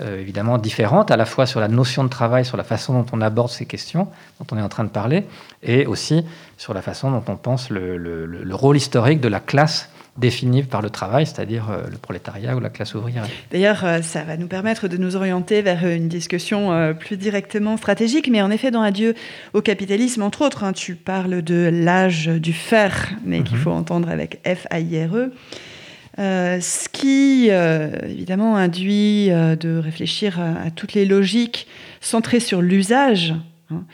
évidemment 0.00 0.58
différentes, 0.58 1.10
à 1.10 1.16
la 1.16 1.24
fois 1.24 1.46
sur 1.46 1.60
la 1.60 1.68
notion 1.68 2.02
de 2.02 2.08
travail, 2.08 2.44
sur 2.44 2.56
la 2.56 2.64
façon 2.64 2.94
dont 2.94 3.06
on 3.12 3.20
aborde 3.20 3.50
ces 3.50 3.64
questions 3.64 4.08
dont 4.40 4.46
on 4.50 4.58
est 4.58 4.62
en 4.62 4.68
train 4.68 4.84
de 4.84 4.88
parler, 4.88 5.24
et 5.62 5.86
aussi 5.86 6.24
sur 6.56 6.74
la 6.74 6.82
façon 6.82 7.12
dont 7.12 7.22
on 7.28 7.36
pense 7.36 7.70
le 7.70 8.54
rôle 8.54 8.76
historique 8.76 9.20
de 9.20 9.28
la 9.28 9.40
classe 9.40 9.88
définie 10.16 10.62
par 10.62 10.80
le 10.80 10.90
travail, 10.90 11.26
c'est-à-dire 11.26 11.70
euh, 11.70 11.88
le 11.90 11.98
prolétariat 11.98 12.54
ou 12.54 12.60
la 12.60 12.70
classe 12.70 12.94
ouvrière. 12.94 13.26
D'ailleurs, 13.50 13.84
euh, 13.84 14.00
ça 14.02 14.22
va 14.22 14.36
nous 14.36 14.46
permettre 14.46 14.86
de 14.86 14.96
nous 14.96 15.16
orienter 15.16 15.60
vers 15.62 15.84
une 15.86 16.08
discussion 16.08 16.72
euh, 16.72 16.92
plus 16.92 17.16
directement 17.16 17.76
stratégique, 17.76 18.28
mais 18.30 18.40
en 18.40 18.50
effet, 18.50 18.70
dans 18.70 18.82
Adieu 18.82 19.14
au 19.54 19.60
capitalisme, 19.60 20.22
entre 20.22 20.42
autres, 20.42 20.62
hein, 20.62 20.72
tu 20.72 20.94
parles 20.94 21.42
de 21.42 21.68
l'âge 21.72 22.28
du 22.28 22.52
fer, 22.52 23.10
mais 23.24 23.42
qu'il 23.42 23.56
mhm. 23.56 23.62
faut 23.62 23.70
entendre 23.72 24.08
avec 24.08 24.40
F-A-I-R-E. 24.46 25.32
Ce 26.16 26.88
qui, 26.88 27.48
évidemment, 27.48 28.56
induit 28.56 29.28
de 29.28 29.78
réfléchir 29.78 30.40
à, 30.40 30.70
toutes 30.70 30.94
les 30.94 31.04
logiques 31.04 31.66
centrées 32.00 32.40
sur 32.40 32.62
l'usage. 32.62 33.34
Hein, 33.70 33.84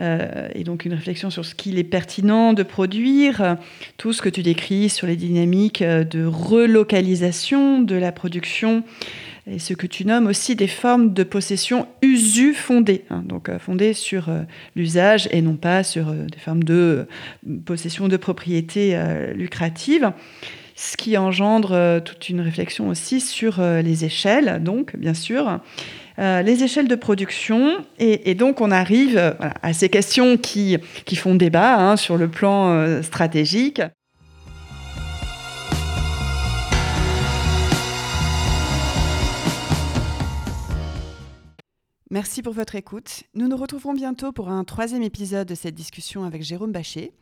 euh, 0.00 0.48
et 0.54 0.62
donc 0.62 0.84
une 0.84 0.94
réflexion 0.94 1.28
sur 1.28 1.44
ce 1.44 1.56
qu'il 1.56 1.78
est 1.78 1.84
pertinent 1.84 2.52
de 2.52 2.62
produire, 2.62 3.56
tout 3.96 4.12
ce 4.12 4.22
que 4.22 4.28
tu 4.28 4.42
décris 4.42 4.88
sur 4.88 5.08
les 5.08 5.16
dynamiques 5.16 5.82
de 5.82 6.24
relocalisation 6.24 7.80
de 7.80 7.96
la 7.96 8.12
production 8.12 8.84
et 9.50 9.58
ce 9.58 9.74
que 9.74 9.86
tu 9.86 10.04
nommes 10.04 10.26
aussi 10.26 10.56
des 10.56 10.66
formes 10.66 11.12
de 11.12 11.22
possession 11.22 11.86
usu 12.02 12.54
fondées, 12.54 13.04
hein, 13.10 13.22
donc 13.24 13.48
euh, 13.48 13.58
fondées 13.58 13.94
sur 13.94 14.28
euh, 14.28 14.42
l'usage 14.76 15.28
et 15.30 15.42
non 15.42 15.56
pas 15.56 15.82
sur 15.82 16.12
des 16.12 16.38
formes 16.38 16.64
de 16.64 17.06
possession 17.64 18.08
de 18.08 18.16
propriété 18.16 18.98
lucrative 19.34 20.12
ce 20.74 20.96
qui 20.96 21.16
engendre 21.16 22.00
toute 22.04 22.28
une 22.28 22.40
réflexion 22.40 22.88
aussi 22.88 23.20
sur 23.20 23.60
les 23.60 24.04
échelles, 24.04 24.62
donc 24.62 24.94
bien 24.96 25.14
sûr, 25.14 25.60
euh, 26.18 26.42
les 26.42 26.64
échelles 26.64 26.88
de 26.88 26.96
production. 26.96 27.76
Et, 27.98 28.34
donc, 28.34 28.60
on 28.60 28.72
arrive 28.72 29.16
euh, 29.16 29.32
à 29.62 29.72
ces 29.72 29.88
questions 29.88 30.36
qui, 30.36 30.76
qui 31.04 31.14
font 31.14 31.36
débat 31.36 31.76
hein, 31.76 31.96
sur 31.96 32.16
le 32.16 32.28
plan 32.28 32.70
euh, 32.70 33.02
stratégique. 33.02 33.80
Merci 42.10 42.40
pour 42.40 42.54
votre 42.54 42.74
écoute. 42.74 43.24
Nous 43.34 43.48
nous 43.48 43.56
retrouverons 43.56 43.92
bientôt 43.92 44.32
pour 44.32 44.48
un 44.48 44.64
troisième 44.64 45.02
épisode 45.02 45.46
de 45.46 45.54
cette 45.54 45.74
discussion 45.74 46.24
avec 46.24 46.42
Jérôme 46.42 46.72
Bachet. 46.72 47.12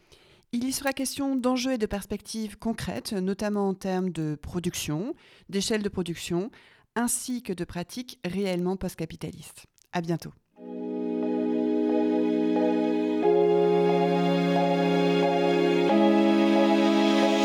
Il 0.52 0.62
y 0.62 0.72
sera 0.72 0.92
question 0.92 1.34
d'enjeux 1.34 1.72
et 1.72 1.78
de 1.78 1.86
perspectives 1.86 2.56
concrètes, 2.56 3.12
notamment 3.12 3.68
en 3.68 3.74
termes 3.74 4.10
de 4.10 4.38
production, 4.40 5.14
d'échelle 5.48 5.82
de 5.82 5.88
production, 5.88 6.52
ainsi 6.94 7.42
que 7.42 7.52
de 7.52 7.64
pratiques 7.64 8.20
réellement 8.24 8.76
post-capitalistes. 8.76 9.66
À 9.92 10.00
bientôt. 10.00 10.32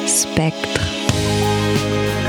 Spectre. 0.06 2.21